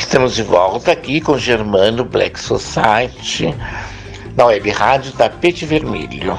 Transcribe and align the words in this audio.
Estamos 0.00 0.34
de 0.34 0.42
volta 0.42 0.90
aqui 0.90 1.20
com 1.20 1.38
Germano 1.38 2.04
Black 2.04 2.40
Society 2.40 3.54
na 4.34 4.46
web 4.46 4.70
rádio 4.70 5.12
Tapete 5.12 5.66
Vermelho. 5.66 6.36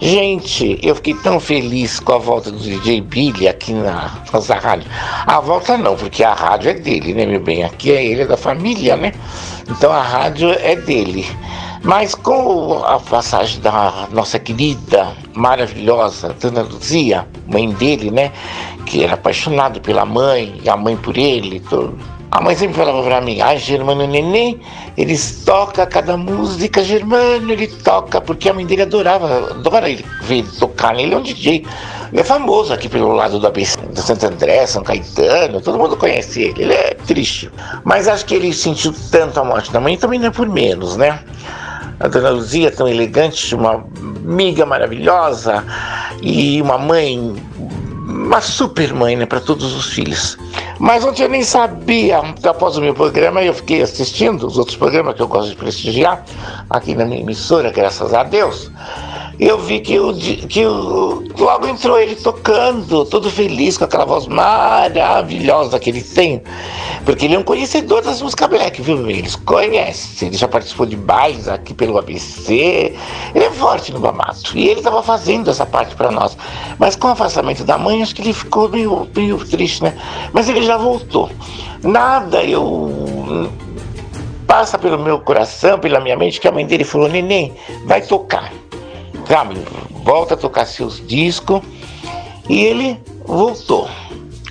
Gente, 0.00 0.78
eu 0.82 0.94
fiquei 0.94 1.14
tão 1.14 1.40
feliz 1.40 1.98
com 1.98 2.12
a 2.12 2.18
volta 2.18 2.52
do 2.52 2.58
DJ 2.58 3.00
Billy 3.00 3.48
aqui 3.48 3.72
na 3.72 4.22
nossa 4.30 4.54
rádio. 4.54 4.88
A 5.26 5.40
volta 5.40 5.76
não, 5.78 5.96
porque 5.96 6.22
a 6.22 6.34
rádio 6.34 6.70
é 6.70 6.74
dele, 6.74 7.14
né, 7.14 7.24
meu 7.24 7.40
bem? 7.40 7.64
Aqui 7.64 7.90
é 7.92 8.04
ele, 8.04 8.22
é 8.22 8.26
da 8.26 8.36
família, 8.36 8.94
né? 8.94 9.12
Então 9.68 9.90
a 9.90 10.02
rádio 10.02 10.50
é 10.52 10.76
dele. 10.76 11.26
Mas 11.82 12.14
com 12.14 12.84
a 12.84 13.00
passagem 13.00 13.58
da 13.62 14.06
nossa 14.12 14.38
querida, 14.38 15.12
maravilhosa 15.34 16.36
Dona 16.40 16.62
Luzia, 16.62 17.26
mãe 17.48 17.70
dele, 17.70 18.10
né? 18.10 18.30
Que 18.84 19.02
era 19.02 19.14
apaixonado 19.14 19.80
pela 19.80 20.04
mãe, 20.04 20.60
e 20.62 20.68
a 20.68 20.76
mãe 20.76 20.94
por 20.94 21.16
ele, 21.16 21.58
tudo 21.58 22.15
a 22.36 22.40
mãe 22.42 22.54
sempre 22.54 22.76
falava 22.76 23.02
pra 23.02 23.18
mim, 23.22 23.40
ah, 23.40 23.56
Germano 23.56 24.06
Neném, 24.06 24.60
eles 24.94 25.42
tocam 25.46 25.86
cada 25.86 26.18
música, 26.18 26.84
Germano, 26.84 27.50
ele 27.50 27.66
toca, 27.66 28.20
porque 28.20 28.50
a 28.50 28.52
mãe 28.52 28.66
dele 28.66 28.82
adorava, 28.82 29.52
adora 29.52 29.88
ele 29.88 30.04
ver 30.20 30.40
ele 30.40 30.48
tocar, 30.58 30.94
né? 30.94 31.04
ele 31.04 31.14
é 31.14 31.16
um 31.16 31.22
DJ. 31.22 31.64
Ele 32.12 32.20
é 32.20 32.24
famoso 32.24 32.74
aqui 32.74 32.90
pelo 32.90 33.10
lado 33.12 33.38
do 33.38 33.46
ABC, 33.46 33.78
do 33.78 34.02
Santo 34.02 34.26
André, 34.26 34.66
São 34.66 34.82
Caetano, 34.82 35.62
todo 35.62 35.78
mundo 35.78 35.96
conhece 35.96 36.42
ele, 36.42 36.64
ele 36.64 36.74
é 36.74 36.94
triste. 37.06 37.50
Mas 37.84 38.06
acho 38.06 38.26
que 38.26 38.34
ele 38.34 38.52
sentiu 38.52 38.94
tanto 39.10 39.40
a 39.40 39.44
morte 39.44 39.72
da 39.72 39.80
mãe, 39.80 39.96
também 39.96 40.18
não 40.18 40.26
é 40.26 40.30
por 40.30 40.46
menos, 40.46 40.94
né? 40.94 41.18
A 41.98 42.06
dona 42.06 42.28
Luzia, 42.28 42.70
tão 42.70 42.86
elegante, 42.86 43.54
uma 43.54 43.82
amiga 43.98 44.66
maravilhosa 44.66 45.64
e 46.20 46.60
uma 46.60 46.76
mãe, 46.76 47.34
uma 48.16 48.40
super 48.40 48.92
mãe, 48.92 49.16
né, 49.16 49.26
para 49.26 49.40
todos 49.40 49.74
os 49.74 49.92
filhos. 49.92 50.36
Mas 50.78 51.04
ontem 51.04 51.22
eu 51.22 51.28
nem 51.28 51.42
sabia, 51.42 52.18
após 52.42 52.76
o 52.76 52.80
meu 52.80 52.94
programa, 52.94 53.42
eu 53.42 53.54
fiquei 53.54 53.82
assistindo 53.82 54.46
os 54.46 54.58
outros 54.58 54.76
programas 54.76 55.14
que 55.14 55.22
eu 55.22 55.28
gosto 55.28 55.50
de 55.50 55.56
prestigiar, 55.56 56.24
aqui 56.68 56.94
na 56.94 57.04
minha 57.04 57.20
emissora, 57.20 57.70
graças 57.70 58.12
a 58.12 58.22
Deus 58.22 58.70
eu 59.38 59.58
vi 59.58 59.80
que, 59.80 59.98
o, 59.98 60.14
que 60.14 60.64
o, 60.64 61.22
logo 61.38 61.66
entrou 61.66 61.98
ele 62.00 62.16
tocando, 62.16 63.04
todo 63.04 63.30
feliz, 63.30 63.76
com 63.76 63.84
aquela 63.84 64.06
voz 64.06 64.26
maravilhosa 64.26 65.78
que 65.78 65.90
ele 65.90 66.02
tem. 66.02 66.42
Porque 67.04 67.26
ele 67.26 67.34
é 67.34 67.38
um 67.38 67.42
conhecedor 67.42 68.02
das 68.02 68.22
músicas 68.22 68.48
black, 68.48 68.80
viu? 68.80 69.08
Eles 69.10 69.36
conhecem, 69.36 70.28
ele 70.28 70.38
já 70.38 70.48
participou 70.48 70.86
de 70.86 70.96
bailes 70.96 71.48
aqui 71.48 71.74
pelo 71.74 71.98
ABC. 71.98 72.94
Ele 73.34 73.44
é 73.44 73.50
forte 73.50 73.92
no 73.92 74.00
Bamato. 74.00 74.56
E 74.56 74.68
ele 74.68 74.80
estava 74.80 75.02
fazendo 75.02 75.50
essa 75.50 75.66
parte 75.66 75.94
para 75.94 76.10
nós. 76.10 76.36
Mas 76.78 76.96
com 76.96 77.08
o 77.08 77.10
afastamento 77.10 77.62
da 77.62 77.76
mãe, 77.76 78.02
acho 78.02 78.14
que 78.14 78.22
ele 78.22 78.32
ficou 78.32 78.70
meio, 78.70 79.06
meio 79.14 79.36
triste, 79.44 79.82
né? 79.82 79.94
Mas 80.32 80.48
ele 80.48 80.62
já 80.62 80.78
voltou. 80.78 81.30
Nada 81.82 82.42
eu 82.42 83.50
passa 84.46 84.78
pelo 84.78 84.98
meu 84.98 85.20
coração, 85.20 85.78
pela 85.78 86.00
minha 86.00 86.16
mente, 86.16 86.40
que 86.40 86.48
a 86.48 86.52
mãe 86.52 86.66
dele 86.66 86.84
falou: 86.84 87.08
Neném, 87.08 87.54
vai 87.84 88.00
tocar 88.00 88.50
sabe, 89.28 89.56
volta 90.04 90.34
a 90.34 90.36
tocar 90.36 90.66
seus 90.66 91.04
discos. 91.06 91.60
E 92.48 92.60
ele 92.60 93.00
voltou 93.24 93.88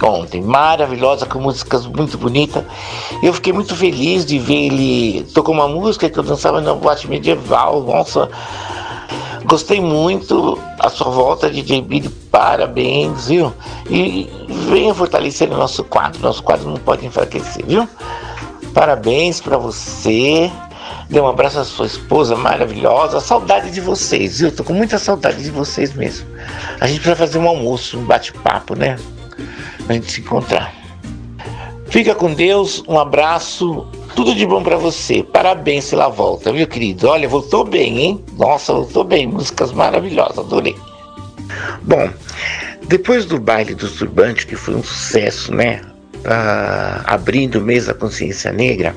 ontem, 0.03 0.41
maravilhosa, 0.41 1.25
com 1.25 1.39
músicas 1.39 1.85
muito 1.85 2.17
bonitas. 2.17 2.63
Eu 3.23 3.33
fiquei 3.33 3.53
muito 3.53 3.75
feliz 3.75 4.25
de 4.25 4.37
ver 4.37 4.65
ele. 4.65 5.23
Tocou 5.33 5.53
uma 5.53 5.67
música 5.67 6.09
que 6.09 6.19
eu 6.19 6.23
dançava 6.23 6.59
na 6.61 6.73
boate 6.73 7.07
medieval. 7.07 7.81
Nossa, 7.81 8.29
gostei 9.45 9.79
muito. 9.79 10.59
A 10.79 10.89
sua 10.89 11.09
volta, 11.09 11.49
DJ 11.49 11.81
Billy, 11.81 12.09
parabéns, 12.09 13.27
viu? 13.27 13.53
E 13.89 14.29
venha 14.69 14.93
fortalecer 14.93 15.51
o 15.51 15.57
nosso 15.57 15.83
quadro. 15.83 16.21
Nosso 16.21 16.43
quadro 16.43 16.69
não 16.69 16.77
pode 16.77 17.05
enfraquecer, 17.05 17.65
viu? 17.65 17.87
Parabéns 18.73 19.39
para 19.39 19.57
você. 19.57 20.51
Dê 21.09 21.19
um 21.19 21.27
abraço 21.27 21.59
à 21.59 21.63
sua 21.63 21.85
esposa 21.85 22.35
maravilhosa. 22.35 23.19
Saudade 23.19 23.69
de 23.69 23.79
vocês, 23.79 24.39
viu? 24.39 24.51
Tô 24.51 24.63
com 24.63 24.73
muita 24.73 24.97
saudade 24.97 25.43
de 25.43 25.51
vocês 25.51 25.93
mesmo. 25.93 26.27
A 26.79 26.87
gente 26.87 26.99
precisa 26.99 27.15
fazer 27.15 27.37
um 27.37 27.47
almoço, 27.47 27.99
um 27.99 28.03
bate-papo, 28.03 28.75
né? 28.75 28.97
Pra 29.85 29.95
gente 29.95 30.11
se 30.11 30.21
encontrar. 30.21 30.73
Fica 31.89 32.15
com 32.15 32.33
Deus, 32.33 32.83
um 32.87 32.99
abraço, 32.99 33.87
tudo 34.15 34.33
de 34.33 34.45
bom 34.45 34.63
para 34.63 34.75
você. 34.75 35.23
Parabéns 35.23 35.89
pela 35.89 36.09
volta, 36.09 36.51
viu, 36.51 36.67
querido? 36.67 37.07
Olha, 37.07 37.29
voltou 37.29 37.63
bem, 37.63 37.99
hein? 37.99 38.25
Nossa, 38.37 38.73
voltou 38.73 39.03
bem. 39.03 39.27
Músicas 39.27 39.71
maravilhosas, 39.71 40.39
adorei. 40.39 40.75
Bom, 41.83 42.09
depois 42.87 43.25
do 43.25 43.39
baile 43.39 43.75
do 43.75 43.87
turbante, 43.89 44.47
que 44.47 44.55
foi 44.55 44.75
um 44.75 44.83
sucesso, 44.83 45.53
né? 45.53 45.81
Ah, 46.25 47.03
abrindo 47.05 47.59
o 47.59 47.61
mês 47.61 47.85
da 47.85 47.93
consciência 47.93 48.51
negra, 48.51 48.95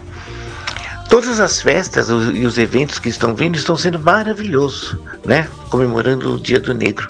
Todas 1.08 1.40
as 1.40 1.62
festas 1.62 2.08
e 2.08 2.44
os 2.44 2.58
eventos 2.58 2.98
que 2.98 3.08
estão 3.08 3.34
vindo 3.34 3.56
estão 3.56 3.76
sendo 3.76 3.98
maravilhosos, 3.98 4.96
né? 5.24 5.48
Comemorando 5.70 6.34
o 6.34 6.40
Dia 6.40 6.60
do 6.60 6.74
Negro, 6.74 7.08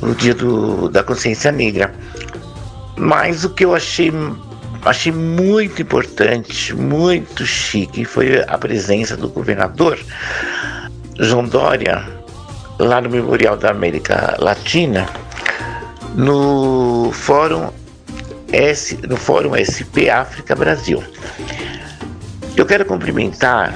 o 0.00 0.14
Dia 0.14 0.34
do, 0.34 0.88
da 0.88 1.02
Consciência 1.02 1.50
Negra. 1.50 1.92
Mas 2.96 3.44
o 3.44 3.50
que 3.50 3.64
eu 3.64 3.74
achei, 3.74 4.12
achei 4.84 5.10
muito 5.10 5.82
importante, 5.82 6.74
muito 6.74 7.44
chique, 7.44 8.04
foi 8.04 8.44
a 8.46 8.56
presença 8.56 9.16
do 9.16 9.28
governador 9.28 9.98
João 11.18 11.44
Dória, 11.44 12.04
lá 12.78 13.00
no 13.00 13.10
Memorial 13.10 13.56
da 13.56 13.70
América 13.70 14.36
Latina, 14.38 15.08
no 16.14 17.10
Fórum 17.12 17.68
S, 18.52 18.96
no 19.08 19.16
Fórum 19.16 19.52
SP 19.58 20.08
África 20.08 20.54
Brasil. 20.54 21.02
Eu 22.56 22.66
quero 22.66 22.84
cumprimentar 22.84 23.74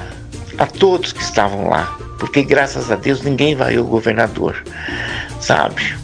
a 0.57 0.65
todos 0.65 1.11
que 1.11 1.21
estavam 1.21 1.67
lá, 1.69 1.97
porque 2.19 2.43
graças 2.43 2.91
a 2.91 2.95
Deus 2.95 3.21
ninguém 3.21 3.55
vaiu 3.55 3.83
o 3.83 3.87
governador, 3.87 4.63
sabe? 5.41 5.95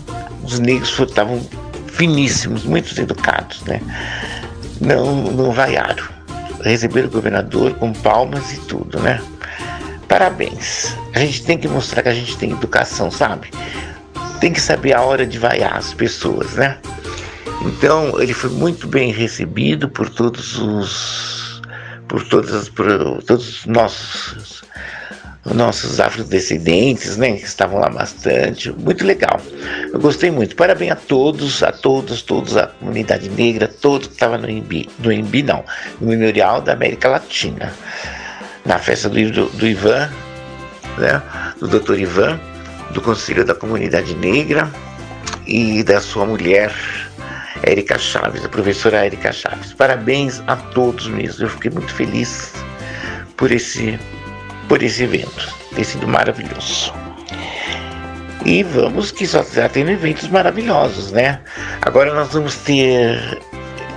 Os 0.43 0.59
negros 0.59 0.97
estavam 0.99 1.39
finíssimos, 1.87 2.63
muito 2.63 2.99
educados, 2.99 3.61
né? 3.63 3.79
Não, 4.81 5.15
não 5.31 5.51
vaiaram. 5.51 6.03
Receberam 6.61 7.07
o 7.07 7.11
governador 7.11 7.73
com 7.75 7.93
palmas 7.93 8.53
e 8.53 8.57
tudo, 8.61 8.99
né? 8.99 9.21
Parabéns. 10.07 10.95
A 11.13 11.19
gente 11.19 11.43
tem 11.43 11.57
que 11.57 11.67
mostrar 11.67 12.01
que 12.01 12.09
a 12.09 12.13
gente 12.13 12.37
tem 12.37 12.51
educação, 12.51 13.11
sabe? 13.11 13.51
Tem 14.39 14.51
que 14.51 14.59
saber 14.59 14.93
a 14.93 15.01
hora 15.01 15.25
de 15.27 15.37
vaiar 15.37 15.77
as 15.77 15.93
pessoas, 15.93 16.53
né? 16.53 16.77
Então, 17.61 18.19
ele 18.19 18.33
foi 18.33 18.49
muito 18.49 18.87
bem 18.87 19.11
recebido 19.11 19.87
por 19.87 20.09
todos 20.09 20.57
os 20.57 21.42
por, 22.13 22.23
todas, 22.25 22.69
por 22.69 23.23
todos 23.23 23.49
os 23.49 23.65
nossos, 23.65 24.63
nossos 25.45 25.99
afrodescendentes, 25.99 27.17
né, 27.17 27.37
que 27.37 27.43
estavam 27.43 27.79
lá 27.79 27.89
bastante, 27.89 28.71
muito 28.71 29.03
legal. 29.03 29.41
Eu 29.91 29.99
gostei 29.99 30.29
muito. 30.29 30.55
Parabéns 30.55 30.91
a 30.91 30.95
todos, 30.95 31.63
a 31.63 31.71
todos, 31.71 32.21
todos, 32.21 32.55
a 32.55 32.67
comunidade 32.67 33.29
negra, 33.29 33.67
todos 33.67 34.05
que 34.05 34.13
estavam 34.13 34.37
no 34.37 34.47
INBI, 34.47 34.87
no 34.99 35.11
INBI 35.11 35.41
não, 35.41 35.65
no 35.99 36.09
Memorial 36.09 36.61
da 36.61 36.73
América 36.73 37.09
Latina, 37.09 37.73
na 38.63 38.77
festa 38.77 39.09
do, 39.09 39.31
do, 39.31 39.49
do 39.49 39.67
Ivan, 39.67 40.07
né, 40.99 41.19
do 41.59 41.67
Dr. 41.67 41.97
Ivan, 41.97 42.39
do 42.91 43.01
Conselho 43.01 43.43
da 43.43 43.55
Comunidade 43.55 44.13
Negra 44.13 44.71
e 45.47 45.81
da 45.81 45.99
sua 45.99 46.27
mulher 46.27 46.71
Érica 47.63 47.97
Chaves, 47.97 48.43
a 48.45 48.49
professora 48.49 49.05
Érica 49.05 49.31
Chaves. 49.31 49.73
Parabéns 49.73 50.41
a 50.47 50.55
todos 50.55 51.07
mesmo. 51.07 51.45
Eu 51.45 51.49
fiquei 51.49 51.71
muito 51.71 51.93
feliz 51.93 52.53
por 53.37 53.51
esse, 53.51 53.99
por 54.67 54.81
esse 54.83 55.03
evento. 55.03 55.53
Tem 55.73 55.83
sido 55.83 56.07
maravilhoso. 56.07 56.93
E 58.45 58.61
vamos 58.63 59.11
que 59.11 59.25
só 59.25 59.41
está 59.41 59.69
tendo 59.69 59.91
eventos 59.91 60.27
maravilhosos, 60.27 61.11
né? 61.11 61.39
Agora 61.81 62.13
nós 62.13 62.33
vamos 62.33 62.57
ter 62.57 63.39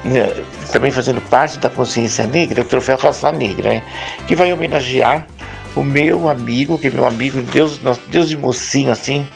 né, 0.05 0.29
também 0.71 0.93
fazendo 0.93 1.21
parte 1.23 1.59
da 1.59 1.69
consciência 1.69 2.27
negra, 2.27 2.63
o 2.63 2.65
troféu 2.65 2.97
Raça 2.97 3.33
Negra, 3.33 3.71
né? 3.71 3.83
Que 4.29 4.37
vai 4.37 4.53
homenagear 4.53 5.27
o 5.75 5.83
meu 5.83 6.29
amigo, 6.29 6.79
que 6.79 6.87
é 6.87 6.91
meu 6.91 7.07
amigo, 7.07 7.43
Deus, 7.43 7.81
Deus 8.09 8.29
de 8.29 8.37
mocinho 8.37 8.93
assim, 8.93 9.27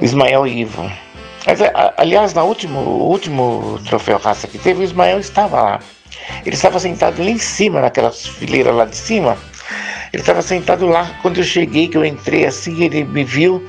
Ismael 0.00 0.46
Ivo. 0.46 0.90
Aliás, 1.96 2.34
no 2.34 2.44
último, 2.44 2.80
último 2.80 3.80
troféu 3.88 4.18
raça 4.18 4.46
que 4.46 4.58
teve, 4.58 4.80
o 4.80 4.84
Ismael 4.84 5.18
estava 5.18 5.60
lá. 5.60 5.80
Ele 6.46 6.54
estava 6.54 6.78
sentado 6.78 7.22
lá 7.22 7.30
em 7.30 7.38
cima, 7.38 7.80
naquelas 7.80 8.26
fileiras 8.26 8.74
lá 8.74 8.84
de 8.84 8.96
cima. 8.96 9.36
Ele 10.12 10.22
estava 10.22 10.40
sentado 10.40 10.86
lá. 10.86 11.18
Quando 11.20 11.38
eu 11.38 11.44
cheguei, 11.44 11.88
que 11.88 11.96
eu 11.96 12.04
entrei 12.04 12.46
assim, 12.46 12.84
ele 12.84 13.02
me 13.02 13.24
viu. 13.24 13.66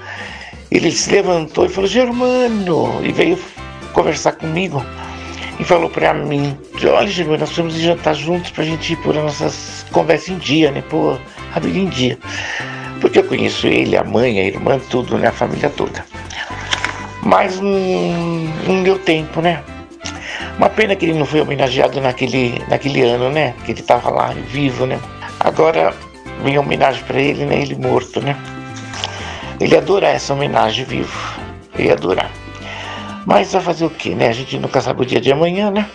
Ele 0.70 0.92
se 0.92 1.10
levantou 1.12 1.66
e 1.66 1.70
falou: 1.70 1.90
Germano! 1.90 3.04
E 3.04 3.12
veio 3.12 3.40
conversar 3.92 4.34
comigo. 4.34 4.84
E 5.60 5.64
falou 5.64 5.90
para 5.90 6.14
mim: 6.14 6.56
Olha, 6.84 7.08
Germano, 7.08 7.40
nós 7.40 7.56
vamos 7.56 7.74
jantar 7.74 8.14
juntos 8.14 8.52
para 8.52 8.64
a 8.64 8.68
gente 8.68 8.96
pôr 8.98 9.18
as 9.18 9.24
nossas 9.24 9.86
conversas 9.92 10.30
em 10.30 10.38
dia, 10.38 10.72
né? 10.72 10.84
Pôr 10.90 11.19
a 11.56 11.60
vida 11.60 11.80
em 11.80 11.90
dia. 11.90 12.19
Porque 13.02 13.19
eu 13.19 13.24
conheço 13.24 13.66
ele, 13.66 13.98
a 13.98 14.04
mãe, 14.04 14.40
a 14.40 14.44
irmã, 14.44 14.80
tudo, 14.90 15.18
né? 15.18 15.28
A 15.28 15.31
família 15.31 15.69
toda 15.69 16.12
mas 17.25 17.60
não, 17.60 17.72
não 18.68 18.84
deu 18.84 19.00
tempo, 19.00 19.42
né? 19.42 19.64
Uma 20.58 20.70
pena 20.70 20.96
que 20.96 21.06
ele 21.06 21.18
não 21.18 21.25
foi 21.25 21.42
homenageado 21.42 22.00
naquele, 22.02 22.62
naquele 22.70 23.02
ano, 23.02 23.30
né? 23.30 23.54
Que 23.66 23.72
ele 23.72 23.80
estava 23.80 24.10
lá 24.10 24.34
vivo, 24.48 24.86
né? 24.86 25.00
Agora 25.40 25.94
vem 26.44 26.58
homenagem 26.58 27.04
para 27.04 27.20
ele, 27.20 27.46
né? 27.46 27.62
Ele 27.62 27.75
morto, 27.75 28.22
né? 28.22 28.38
Ele 29.60 29.75
adora 29.75 30.08
essa 30.08 30.34
homenagem 30.34 30.86
vivo. 30.86 31.18
Ele 31.75 31.88
ia 31.88 31.94
adorar. 31.94 32.30
Mas 33.26 33.54
vai 33.54 33.62
fazer 33.62 33.86
o 33.86 33.90
quê, 33.90 34.14
né? 34.14 34.28
A 34.28 34.34
gente 34.34 34.58
nunca 34.60 34.81
sabe 34.81 35.02
o 35.02 35.06
dia 35.06 35.22
de 35.22 35.31
amanhã, 35.31 35.72
né? 35.72 35.90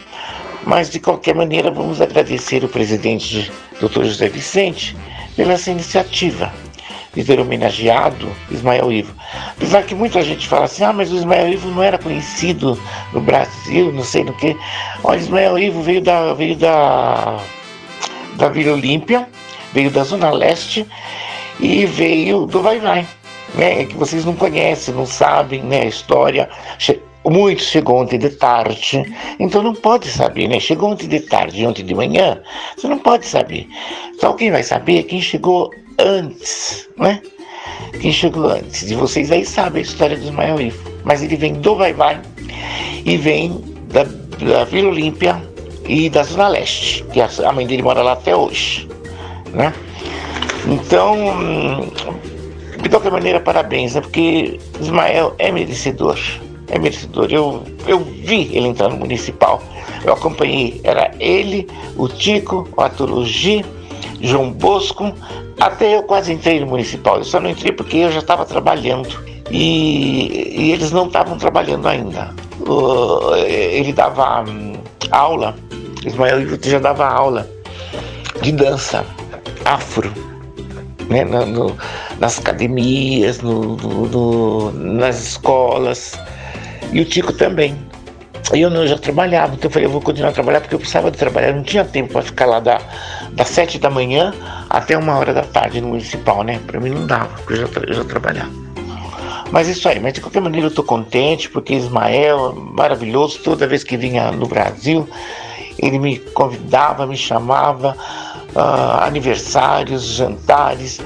Mas 0.65 0.91
de 0.91 0.99
qualquer 0.99 1.35
maneira, 1.35 1.71
vamos 1.71 2.01
agradecer 2.01 2.65
o 2.65 2.69
presidente 2.69 3.51
Dr. 3.81 4.05
José 4.05 4.29
Vicente 4.29 4.97
pela 5.37 5.53
essa 5.53 5.71
iniciativa 5.71 6.53
de 7.15 7.25
ter 7.25 7.41
homenageado 7.41 8.31
Ismael 8.51 8.93
Ivo. 8.93 9.15
Apesar 9.51 9.83
que 9.83 9.95
muita 9.95 10.23
gente 10.23 10.47
fala 10.47 10.65
assim, 10.65 10.85
ah, 10.85 10.93
mas 10.93 11.13
o 11.13 11.17
Ismael 11.17 11.49
Ivo 11.53 11.71
não 11.71 11.83
era 11.83 11.99
conhecido 11.99 12.79
no 13.13 13.21
Brasil, 13.21 13.93
não 13.93 14.05
sei 14.05 14.25
no 14.25 14.33
que. 14.35 14.57
O 15.03 15.15
Ismael 15.15 15.59
Ivo 15.59 15.83
veio 15.83 16.03
da, 16.03 16.35
veio 16.35 16.57
da, 16.57 17.39
da 18.37 18.49
Vila 18.49 18.75
Olímpia, 18.75 19.29
veio 19.73 19.91
da 19.91 20.05
Zona 20.05 20.31
Leste 20.31 20.87
e 21.61 21.87
veio 21.87 22.47
do 22.47 22.63
Vai 22.63 22.79
Vai, 22.79 23.07
né? 23.55 23.85
Que 23.85 23.97
vocês 23.97 24.25
não 24.25 24.35
conhecem, 24.35 24.95
não 24.95 25.07
sabem 25.07 25.63
né, 25.63 25.83
a 25.83 25.87
história. 25.87 26.49
Muitos 27.25 27.67
chegou 27.67 28.01
ontem 28.01 28.19
de 28.19 28.31
tarde, 28.31 29.05
então 29.39 29.63
não 29.63 29.75
pode 29.75 30.09
saber, 30.09 30.49
né? 30.49 30.59
Chegou 30.61 30.91
ontem 30.91 31.09
de 31.09 31.21
tarde, 31.21 31.67
ontem 31.67 31.85
de 31.85 31.95
manhã, 31.95 32.41
você 32.77 32.89
não 32.89 32.99
pode 32.99 33.27
saber. 33.27 33.69
Só 34.19 34.33
quem 34.33 34.51
vai 34.51 34.63
saber 34.63 35.01
é 35.01 35.03
quem 35.03 35.21
chegou 35.21 35.71
antes, 35.99 36.89
né? 36.97 37.21
Quem 38.01 38.13
chegou 38.13 38.51
antes 38.51 38.87
de 38.87 38.95
vocês 38.95 39.31
aí 39.31 39.45
sabe 39.45 39.81
a 39.81 39.83
história 39.83 40.17
do 40.17 40.25
Ismael 40.25 40.61
Ivo. 40.61 40.91
Mas 41.05 41.23
ele 41.23 41.37
vem 41.37 41.55
do 41.55 41.77
Vai 41.77 41.93
Vai 41.93 42.21
e 43.05 43.17
vem 43.17 43.61
da, 43.93 44.05
da 44.05 44.65
Vila 44.65 44.89
Olímpia 44.89 45.43
e 45.87 46.09
da 46.09 46.23
Zona 46.23 46.49
Leste, 46.49 47.05
que 47.13 47.21
a, 47.21 47.53
mãe 47.53 47.67
dele 47.67 47.83
mora 47.83 48.03
lá 48.03 48.13
até 48.13 48.37
hoje, 48.37 48.89
né? 49.53 49.73
Então, 50.67 51.17
de 52.83 52.89
qualquer 52.89 53.11
maneira, 53.11 53.41
parabéns, 53.41 53.95
né? 53.95 54.01
Porque 54.01 54.61
Ismael 54.81 55.35
é 55.39 55.51
merecedor 55.51 56.19
é 56.71 56.79
merecedor. 56.79 57.29
Eu, 57.31 57.63
eu 57.87 58.01
vi 58.01 58.51
ele 58.53 58.69
entrar 58.69 58.89
no 58.89 58.97
municipal. 58.97 59.63
Eu 60.05 60.13
acompanhei. 60.13 60.81
Era 60.85 61.11
ele, 61.19 61.67
o 61.97 62.09
Tico, 62.09 62.69
o 62.77 62.83
Atologi, 62.83 63.65
João 64.21 64.51
Bosco. 64.51 65.13
Até 65.61 65.97
eu 65.97 66.03
quase 66.03 66.33
entrei 66.33 66.61
no 66.61 66.67
municipal. 66.67 67.19
Eu 67.19 67.25
só 67.25 67.41
não 67.41 67.51
entrei 67.51 67.73
porque 67.73 67.99
eu 67.99 68.13
já 68.13 68.21
estava 68.21 68.45
trabalhando. 68.45 69.09
E, 69.51 70.55
e, 70.57 70.73
eles 70.73 70.93
não 70.93 71.07
estavam 71.07 71.39
trabalhando 71.39 71.89
ainda. 71.89 72.35
Ele 73.47 73.93
dava 73.93 74.43
um, 74.43 74.75
aula, 75.11 75.55
Ismael 76.05 76.47
já 76.63 76.79
dava 76.79 77.07
aula 77.07 77.49
de 78.43 78.53
dança 78.53 79.05
afro. 79.65 80.13
Né, 81.09 81.25
no, 81.25 81.47
no, 81.47 81.77
nas 82.21 82.39
academias, 82.39 83.41
no, 83.41 84.71
nas 84.73 85.29
escolas. 85.29 86.19
E 86.93 87.01
o 87.01 87.05
Tico 87.05 87.33
também. 87.33 87.88
E 88.55 88.61
eu, 88.63 88.71
não, 88.71 88.83
eu 88.83 88.87
já 88.89 88.97
trabalhava, 88.97 89.55
então 89.55 89.69
eu 89.69 89.73
falei, 89.73 89.87
eu 89.87 89.91
vou 89.91 90.01
continuar 90.01 90.31
a 90.31 90.33
trabalhar 90.33 90.61
porque 90.61 90.75
eu 90.75 90.79
precisava 90.79 91.11
de 91.11 91.19
trabalhar, 91.19 91.53
não 91.53 91.63
tinha 91.63 91.85
tempo 91.85 92.13
para 92.13 92.23
ficar 92.23 92.47
lá 92.47 92.61
da, 92.61 92.81
das 93.33 93.49
sete 93.49 93.79
da 93.79 93.91
manhã 93.91 94.33
até 94.71 94.97
uma 94.97 95.17
hora 95.19 95.35
da 95.35 95.43
tarde 95.43 95.81
no 95.81 95.89
municipal, 95.89 96.43
né? 96.43 96.59
Para 96.67 96.81
mim 96.81 96.91
não 96.91 97.07
dava, 97.07 97.29
porque 97.37 97.53
eu 97.55 97.57
já, 97.57 97.69
eu 97.87 97.95
já 97.95 98.05
trabalhava. 98.05 98.51
Mas 99.51 99.69
isso 99.69 99.89
aí, 99.89 99.99
mas 100.01 100.15
de 100.15 100.21
qualquer 100.21 100.41
maneira 100.41 100.67
eu 100.67 100.71
estou 100.71 100.85
contente, 100.85 101.49
porque 101.49 101.75
Ismael, 101.75 102.55
maravilhoso, 102.55 103.39
toda 103.43 103.67
vez 103.67 103.83
que 103.83 103.97
vinha 103.97 104.31
no 104.31 104.47
Brasil, 104.47 105.09
ele 105.79 105.99
me 105.99 106.19
convidava, 106.19 107.07
me 107.07 107.17
chamava, 107.17 107.97
uh, 108.55 109.05
aniversários, 109.05 110.05
jantares, 110.05 111.01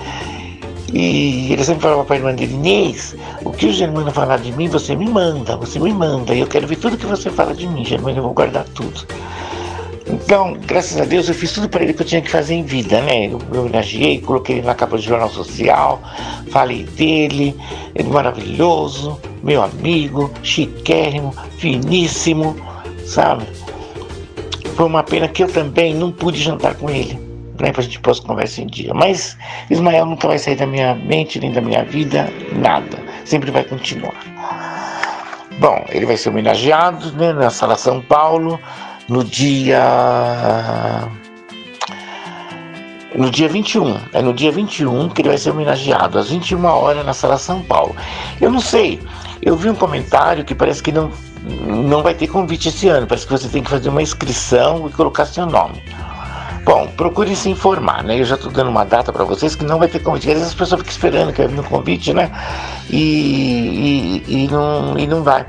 e 0.92 1.50
ele 1.50 1.64
sempre 1.64 1.82
falava 1.82 2.04
para 2.04 2.16
a 2.16 2.18
irmã 2.18 2.34
dele, 2.34 2.52
Inês, 2.52 3.16
o 3.44 3.50
que 3.50 3.66
o 3.66 3.72
Germano 3.72 4.10
falar 4.12 4.36
de 4.38 4.52
mim, 4.52 4.68
você 4.68 4.94
me 4.94 5.08
manda, 5.08 5.56
você 5.56 5.78
me 5.78 5.90
manda. 5.90 6.34
E 6.34 6.40
eu 6.40 6.46
quero 6.46 6.66
ver 6.66 6.76
tudo 6.76 6.98
que 6.98 7.06
você 7.06 7.30
fala 7.30 7.54
de 7.54 7.66
mim, 7.66 7.82
Germano, 7.84 8.18
eu 8.18 8.22
vou 8.22 8.34
guardar 8.34 8.64
tudo. 8.74 9.06
Então, 10.06 10.58
graças 10.66 11.00
a 11.00 11.06
Deus, 11.06 11.28
eu 11.28 11.34
fiz 11.34 11.52
tudo 11.52 11.68
para 11.68 11.82
ele 11.82 11.94
que 11.94 12.02
eu 12.02 12.06
tinha 12.06 12.20
que 12.20 12.30
fazer 12.30 12.54
em 12.54 12.64
vida, 12.64 13.00
né? 13.00 13.28
Eu, 13.28 13.38
eu 13.54 13.60
homenageei, 13.62 14.20
coloquei 14.20 14.56
ele 14.56 14.66
na 14.66 14.74
capa 14.74 14.96
do 14.96 15.02
Jornal 15.02 15.30
Social, 15.30 16.02
falei 16.50 16.84
dele, 16.84 17.56
ele 17.94 18.10
maravilhoso, 18.10 19.18
meu 19.42 19.62
amigo, 19.62 20.30
chiquérrimo, 20.42 21.34
finíssimo, 21.56 22.54
sabe? 23.06 23.46
Foi 24.74 24.84
uma 24.84 25.02
pena 25.02 25.28
que 25.28 25.42
eu 25.42 25.48
também 25.48 25.94
não 25.94 26.12
pude 26.12 26.42
jantar 26.42 26.74
com 26.74 26.90
ele 26.90 27.21
né, 27.62 27.70
para 27.70 27.80
a 27.80 27.84
gente 27.84 28.00
possa 28.00 28.20
conversar 28.20 28.62
em 28.62 28.66
dia. 28.66 28.92
Mas 28.92 29.38
Ismael 29.70 30.04
nunca 30.04 30.26
vai 30.26 30.36
sair 30.36 30.56
da 30.56 30.66
minha 30.66 30.96
mente, 30.96 31.38
nem 31.38 31.52
da 31.52 31.60
minha 31.60 31.84
vida, 31.84 32.28
nada. 32.52 32.98
Sempre 33.24 33.52
vai 33.52 33.62
continuar. 33.62 34.16
Bom, 35.60 35.84
ele 35.90 36.04
vai 36.04 36.16
ser 36.16 36.30
homenageado 36.30 37.12
né, 37.12 37.32
na 37.32 37.48
Sala 37.48 37.76
São 37.76 38.02
Paulo 38.02 38.58
no 39.08 39.22
dia. 39.22 39.80
No 43.14 43.30
dia 43.30 43.46
21, 43.46 43.96
é 44.14 44.22
no 44.22 44.32
dia 44.32 44.50
21 44.50 45.10
que 45.10 45.20
ele 45.20 45.28
vai 45.28 45.38
ser 45.38 45.50
homenageado, 45.50 46.18
às 46.18 46.30
21 46.30 46.64
horas 46.64 47.04
na 47.04 47.12
Sala 47.12 47.36
São 47.36 47.60
Paulo. 47.62 47.94
Eu 48.40 48.50
não 48.50 48.58
sei, 48.58 48.98
eu 49.42 49.54
vi 49.54 49.68
um 49.68 49.74
comentário 49.74 50.44
que 50.44 50.54
parece 50.54 50.82
que 50.82 50.90
não, 50.90 51.12
não 51.44 52.02
vai 52.02 52.14
ter 52.14 52.26
convite 52.26 52.70
esse 52.70 52.88
ano, 52.88 53.06
parece 53.06 53.26
que 53.26 53.32
você 53.32 53.48
tem 53.48 53.62
que 53.62 53.68
fazer 53.68 53.90
uma 53.90 54.00
inscrição 54.00 54.88
e 54.88 54.92
colocar 54.92 55.26
seu 55.26 55.44
nome. 55.44 55.82
Bom, 56.64 56.86
procure 56.96 57.34
se 57.34 57.50
informar, 57.50 58.04
né? 58.04 58.20
Eu 58.20 58.24
já 58.24 58.36
estou 58.36 58.50
dando 58.50 58.70
uma 58.70 58.84
data 58.84 59.12
para 59.12 59.24
vocês 59.24 59.56
que 59.56 59.64
não 59.64 59.80
vai 59.80 59.88
ter 59.88 59.98
convite. 59.98 60.28
Às 60.28 60.34
vezes 60.34 60.48
as 60.48 60.54
pessoas 60.54 60.80
ficam 60.80 60.92
esperando 60.92 61.32
que 61.32 61.38
vai 61.38 61.48
vir 61.48 61.60
um 61.60 61.64
convite, 61.64 62.14
né? 62.14 62.30
E, 62.88 64.22
e, 64.28 64.44
e, 64.44 64.48
não, 64.48 64.96
e 64.96 65.06
não 65.06 65.24
vai. 65.24 65.44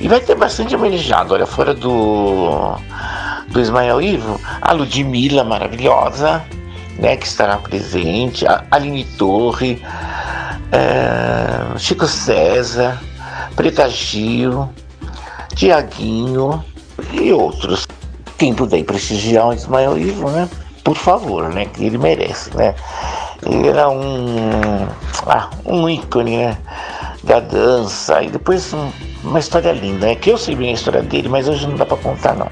E 0.00 0.08
vai 0.08 0.20
ter 0.20 0.34
bastante 0.34 0.74
homenageado. 0.74 1.34
Olha, 1.34 1.44
fora 1.44 1.74
do, 1.74 2.76
do 3.48 3.60
Ismael 3.60 4.00
Ivo, 4.00 4.40
a 4.62 4.72
Ludmilla, 4.72 5.44
maravilhosa, 5.44 6.42
né? 6.98 7.14
Que 7.16 7.26
estará 7.26 7.58
presente. 7.58 8.46
A 8.46 8.64
Aline 8.70 9.04
Torre, 9.18 9.82
é, 10.72 11.78
Chico 11.78 12.06
César, 12.06 12.98
Preta 13.54 13.86
Gil, 13.90 14.70
Tiaguinho 15.54 16.64
e 17.12 17.32
outros 17.32 17.86
quem 18.44 18.52
puder 18.52 18.84
prestigiar 18.84 19.48
o 19.48 19.54
Ismael 19.54 19.96
Ivo, 19.96 20.28
né? 20.28 20.46
Por 20.84 20.96
favor, 20.96 21.48
né? 21.48 21.64
Que 21.64 21.86
ele 21.86 21.96
merece, 21.96 22.54
né? 22.54 22.74
Ele 23.42 23.68
era 23.68 23.88
um, 23.88 24.86
ah, 25.26 25.48
um 25.64 25.88
ícone, 25.88 26.36
né? 26.36 26.58
Da 27.22 27.40
dança. 27.40 28.22
E 28.22 28.28
depois 28.28 28.74
um, 28.74 28.90
uma 29.22 29.38
história 29.38 29.72
linda, 29.72 30.08
né? 30.08 30.14
Que 30.14 30.28
eu 30.28 30.36
sei 30.36 30.54
bem 30.54 30.68
a 30.68 30.72
história 30.74 31.00
dele, 31.00 31.26
mas 31.26 31.48
hoje 31.48 31.66
não 31.66 31.74
dá 31.76 31.86
para 31.86 31.96
contar, 31.96 32.34
não. 32.34 32.48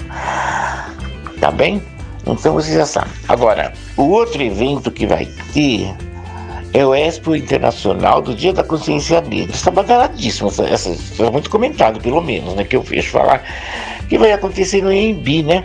Tá 1.39 1.51
bem? 1.51 1.83
Então 2.27 2.55
você 2.55 2.73
já 2.73 2.87
sabe. 2.87 3.11
Agora, 3.29 3.75
o 3.95 4.05
outro 4.05 4.43
evento 4.43 4.91
que 4.91 5.07
vai 5.07 5.27
ter 5.53 5.95
é 6.73 6.87
o 6.87 6.95
Expo 6.95 7.37
Internacional 7.37 8.23
do 8.23 8.35
Dia 8.35 8.55
da 8.55 8.65
Consciência 8.65 9.21
Negra. 9.21 9.55
Está 9.55 9.71
badaladíssimo, 9.71 10.49
essa, 10.49 11.23
é 11.23 11.31
muito 11.31 11.51
comentado, 11.51 12.01
pelo 12.01 12.23
menos, 12.23 12.55
né? 12.55 12.65
Que 12.65 12.77
eu 12.77 12.83
vejo 12.83 13.11
falar 13.11 13.43
que 14.13 14.19
vai 14.19 14.31
acontecer 14.31 14.83
no 14.83 14.93
EMB, 14.93 15.43
né? 15.43 15.65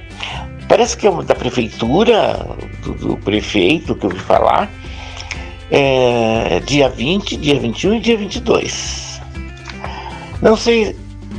Parece 0.70 0.96
que 0.96 1.06
é 1.06 1.12
da 1.12 1.36
prefeitura, 1.36 2.48
do, 2.82 2.94
do 2.94 3.18
prefeito 3.18 3.94
que 3.94 4.06
eu 4.06 4.10
ouvi 4.10 4.22
falar, 4.22 4.72
é, 5.70 6.62
dia 6.66 6.88
20, 6.88 7.36
dia 7.36 7.60
21 7.60 7.96
e 7.96 8.00
dia 8.00 8.16
22. 8.16 9.22
Não 10.42 10.56
sei 10.56 10.96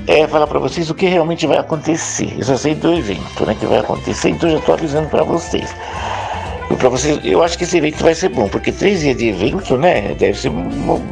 é, 0.06 0.26
falar 0.26 0.46
para 0.46 0.58
vocês 0.58 0.90
o 0.90 0.94
que 0.94 1.06
realmente 1.06 1.46
vai 1.46 1.56
acontecer. 1.56 2.30
Eu 2.36 2.44
só 2.44 2.58
sei 2.58 2.74
do 2.74 2.92
evento 2.92 3.46
né, 3.46 3.56
que 3.58 3.64
vai 3.64 3.78
acontecer, 3.78 4.28
então 4.28 4.50
já 4.50 4.58
estou 4.58 4.74
avisando 4.74 5.08
para 5.08 5.24
vocês. 5.24 5.74
Para 6.78 6.90
vocês, 6.90 7.18
eu 7.24 7.42
acho 7.42 7.56
que 7.56 7.64
esse 7.64 7.78
evento 7.78 8.04
vai 8.04 8.14
ser 8.14 8.28
bom, 8.28 8.50
porque 8.50 8.70
três 8.70 9.00
dias 9.00 9.16
de 9.16 9.28
evento, 9.28 9.78
né, 9.78 10.14
deve 10.18 10.38
ser, 10.38 10.50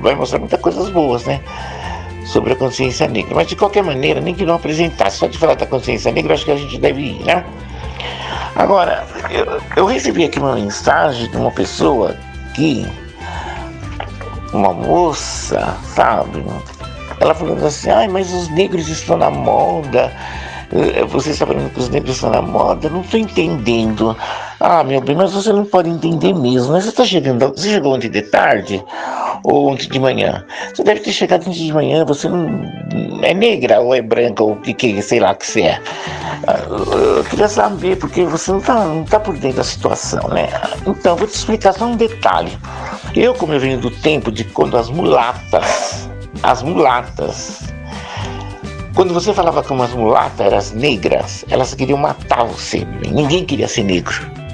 vai 0.02 0.14
mostrar 0.14 0.40
muitas 0.40 0.60
coisas 0.60 0.90
boas, 0.90 1.24
né? 1.24 1.40
Sobre 2.26 2.52
a 2.52 2.56
consciência 2.56 3.06
negra. 3.08 3.34
Mas 3.34 3.46
de 3.46 3.56
qualquer 3.56 3.82
maneira, 3.82 4.20
nem 4.20 4.34
que 4.34 4.44
não 4.44 4.54
apresentasse, 4.54 5.18
só 5.18 5.26
de 5.26 5.38
falar 5.38 5.54
da 5.54 5.66
consciência 5.66 6.12
negra, 6.12 6.34
acho 6.34 6.44
que 6.44 6.50
a 6.50 6.56
gente 6.56 6.78
deve 6.78 7.00
ir, 7.00 7.24
né? 7.24 7.44
Agora, 8.56 9.06
eu, 9.30 9.60
eu 9.76 9.86
recebi 9.86 10.24
aqui 10.24 10.38
uma 10.38 10.54
mensagem 10.54 11.30
de 11.30 11.36
uma 11.36 11.50
pessoa 11.50 12.16
que, 12.54 12.86
uma 14.52 14.72
moça, 14.72 15.76
sabe? 15.94 16.44
Ela 17.20 17.34
falando 17.34 17.64
assim, 17.64 17.90
ai, 17.90 18.08
mas 18.08 18.32
os 18.32 18.48
negros 18.48 18.88
estão 18.88 19.16
na 19.16 19.30
moda, 19.30 20.12
eh, 20.72 21.04
você 21.04 21.30
está 21.30 21.46
falando 21.46 21.72
que 21.72 21.80
os 21.80 21.88
negros 21.88 22.16
estão 22.16 22.30
na 22.30 22.42
moda, 22.42 22.88
não 22.88 23.02
estou 23.02 23.20
entendendo. 23.20 24.16
Ah, 24.58 24.82
meu 24.82 25.02
bem, 25.02 25.14
mas 25.14 25.32
você 25.32 25.52
não 25.52 25.66
pode 25.66 25.90
entender 25.90 26.32
mesmo. 26.32 26.72
Né? 26.72 26.80
Você 26.80 26.88
está 26.88 27.04
chegando, 27.04 27.48
você 27.48 27.70
chegou 27.70 27.94
ontem 27.94 28.08
de 28.08 28.22
tarde, 28.22 28.82
ou 29.44 29.68
ontem 29.68 29.86
de 29.86 30.00
manhã. 30.00 30.44
Você 30.72 30.82
deve 30.82 31.00
ter 31.00 31.12
chegado 31.12 31.42
ontem 31.42 31.66
de 31.66 31.72
manhã, 31.72 32.04
você 32.06 32.26
não 32.26 32.62
é 33.22 33.34
negra 33.34 33.80
ou 33.80 33.94
é 33.94 34.00
branca 34.00 34.42
ou 34.42 34.56
que, 34.56 34.72
que 34.72 35.02
sei 35.02 35.20
lá 35.20 35.34
que 35.34 35.46
você 35.46 35.62
é. 35.62 35.80
Eu 37.18 37.24
queria 37.24 37.48
saber, 37.48 37.96
porque 37.96 38.24
você 38.24 38.50
não 38.50 38.58
está 38.58 38.84
não 38.86 39.04
tá 39.04 39.20
por 39.20 39.36
dentro 39.36 39.58
da 39.58 39.64
situação, 39.64 40.26
né? 40.28 40.48
Então, 40.86 41.16
vou 41.16 41.26
te 41.26 41.34
explicar 41.34 41.74
só 41.74 41.84
um 41.84 41.96
detalhe. 41.96 42.56
Eu, 43.14 43.34
como 43.34 43.52
eu 43.52 43.60
venho 43.60 43.78
do 43.78 43.90
tempo 43.90 44.32
de 44.32 44.44
quando 44.44 44.78
as 44.78 44.88
mulatas, 44.88 46.08
as 46.42 46.62
mulatas, 46.62 47.60
quando 48.94 49.12
você 49.12 49.34
falava 49.34 49.62
com 49.62 49.74
umas 49.74 49.92
mulatas, 49.92 50.40
eram 50.40 50.56
as 50.56 50.72
negras, 50.72 51.44
elas 51.50 51.74
queriam 51.74 51.98
matar 51.98 52.44
você. 52.44 52.86
Ninguém 53.10 53.44
queria 53.44 53.68
ser 53.68 53.84
negro 53.84 54.45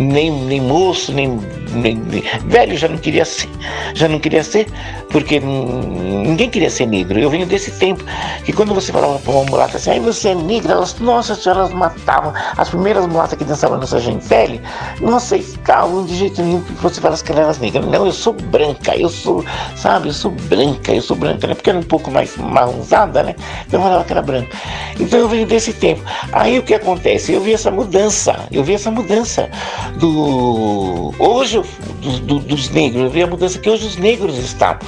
nem, 0.00 0.30
nem 0.30 0.60
moço, 0.62 1.12
nem, 1.12 1.38
nem, 1.72 1.94
nem, 1.94 2.24
velho 2.46 2.76
já 2.76 2.88
não 2.88 2.96
queria 2.96 3.24
ser, 3.24 3.50
já 3.94 4.08
não 4.08 4.18
queria 4.18 4.42
ser, 4.42 4.66
porque 5.10 5.38
ninguém 5.38 6.48
queria 6.48 6.70
ser 6.70 6.86
negro. 6.86 7.18
Eu 7.18 7.28
venho 7.28 7.46
desse 7.46 7.70
tempo 7.72 8.02
que 8.44 8.52
quando 8.52 8.74
você 8.74 8.90
falava 8.90 9.18
para 9.18 9.32
uma 9.32 9.44
mulata 9.44 9.76
assim, 9.76 9.90
aí 9.90 10.00
você 10.00 10.30
é 10.30 10.34
negra, 10.34 10.72
elas, 10.72 10.98
nossa 10.98 11.34
senhora, 11.34 11.60
elas 11.60 11.72
matavam. 11.72 12.32
As 12.56 12.70
primeiras 12.70 13.06
mulatas 13.06 13.36
que 13.36 13.44
dançavam 13.44 13.78
nessa 13.78 14.00
gentele 14.00 14.60
não 15.00 15.16
aceitavam 15.16 16.06
de 16.06 16.16
jeito 16.16 16.42
nenhum 16.42 16.62
que 16.62 16.72
você 16.74 17.00
falasse 17.00 17.22
que 17.22 17.32
elas 17.32 17.58
negras. 17.58 17.84
Não, 17.84 18.06
eu 18.06 18.12
sou 18.12 18.32
branca, 18.32 18.96
eu 18.96 19.10
sou, 19.10 19.44
sabe, 19.76 20.08
eu 20.08 20.14
sou 20.14 20.30
branca, 20.30 20.92
eu 20.92 21.02
sou 21.02 21.16
branca, 21.16 21.46
né? 21.46 21.54
Porque 21.54 21.68
era 21.68 21.78
um 21.78 21.82
pouco 21.82 22.10
mais 22.10 22.36
marronzada, 22.38 23.22
né? 23.22 23.34
Então 23.66 23.80
eu 23.80 23.84
falava 23.84 24.04
que 24.04 24.12
era 24.12 24.22
branca. 24.22 24.56
Então 24.98 25.18
eu 25.18 25.28
venho 25.28 25.46
desse 25.46 25.74
tempo. 25.74 26.02
Aí 26.32 26.58
o 26.58 26.62
que 26.62 26.72
acontece? 26.72 27.34
Eu 27.34 27.42
vi 27.42 27.52
essa 27.52 27.70
mudança, 27.70 28.46
eu 28.50 28.64
vi 28.64 28.74
essa 28.74 28.90
mudança 28.90 29.50
do 29.98 31.14
hoje 31.18 31.62
do, 32.00 32.20
do, 32.20 32.38
dos 32.40 32.70
negros, 32.70 33.02
eu 33.04 33.10
vi 33.10 33.22
a 33.22 33.26
mudança 33.26 33.58
que 33.58 33.68
hoje 33.68 33.86
os 33.86 33.96
negros 33.96 34.38
estão. 34.38 34.78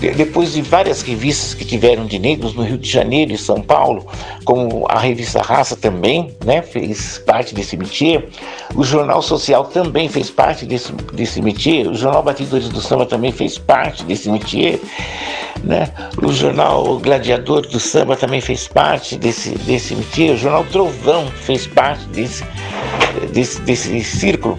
Depois 0.00 0.54
de 0.54 0.62
várias 0.62 1.02
revistas 1.02 1.52
que 1.52 1.62
tiveram 1.62 2.06
de 2.06 2.18
negros 2.18 2.54
no 2.54 2.62
Rio 2.62 2.78
de 2.78 2.88
Janeiro 2.90 3.32
e 3.32 3.38
São 3.38 3.60
Paulo, 3.60 4.06
como 4.44 4.86
a 4.88 4.98
revista 4.98 5.42
Raça 5.42 5.76
também, 5.76 6.34
né, 6.42 6.62
fez 6.62 7.18
parte 7.18 7.54
desse 7.54 7.76
métier, 7.76 8.26
o 8.74 8.82
Jornal 8.82 9.20
Social 9.20 9.64
também 9.66 10.08
fez 10.08 10.30
parte 10.30 10.64
desse, 10.64 10.90
desse 11.12 11.42
métier, 11.42 11.86
o 11.86 11.94
Jornal 11.94 12.22
Batidores 12.22 12.70
do 12.70 12.80
Samba 12.80 13.04
também 13.04 13.30
fez 13.30 13.58
parte 13.58 14.02
desse 14.04 14.30
métier, 14.30 14.80
né, 15.62 15.92
o 16.22 16.32
Jornal 16.32 16.98
Gladiador 16.98 17.66
do 17.66 17.78
Samba 17.78 18.16
também 18.16 18.40
fez 18.40 18.66
parte 18.66 19.18
desse, 19.18 19.50
desse 19.50 19.94
métier, 19.94 20.32
o 20.32 20.38
Jornal 20.38 20.64
Trovão 20.64 21.26
fez 21.42 21.66
parte 21.66 22.06
desse, 22.06 22.42
desse, 23.34 23.60
desse 23.60 24.02
círculo. 24.02 24.56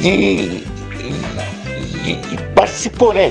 De, 0.00 0.64
de 2.04 2.36
participou 2.54 3.12
né, 3.12 3.30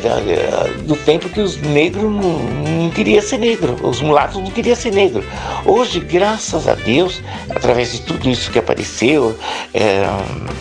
do 0.86 0.96
tempo 0.96 1.30
que 1.30 1.40
os 1.40 1.58
negros 1.58 2.04
não, 2.04 2.40
não 2.40 2.90
queriam 2.90 3.22
ser 3.22 3.38
negro, 3.38 3.78
os 3.84 4.02
mulatos 4.02 4.42
não 4.42 4.52
queriam 4.52 4.76
ser 4.76 4.92
negro. 4.92 5.24
Hoje, 5.66 6.00
graças 6.00 6.68
a 6.68 6.74
Deus, 6.74 7.22
através 7.50 7.92
de 7.92 8.02
tudo 8.02 8.30
isso 8.30 8.52
que 8.52 8.60
apareceu, 8.60 9.38
é, 9.74 10.06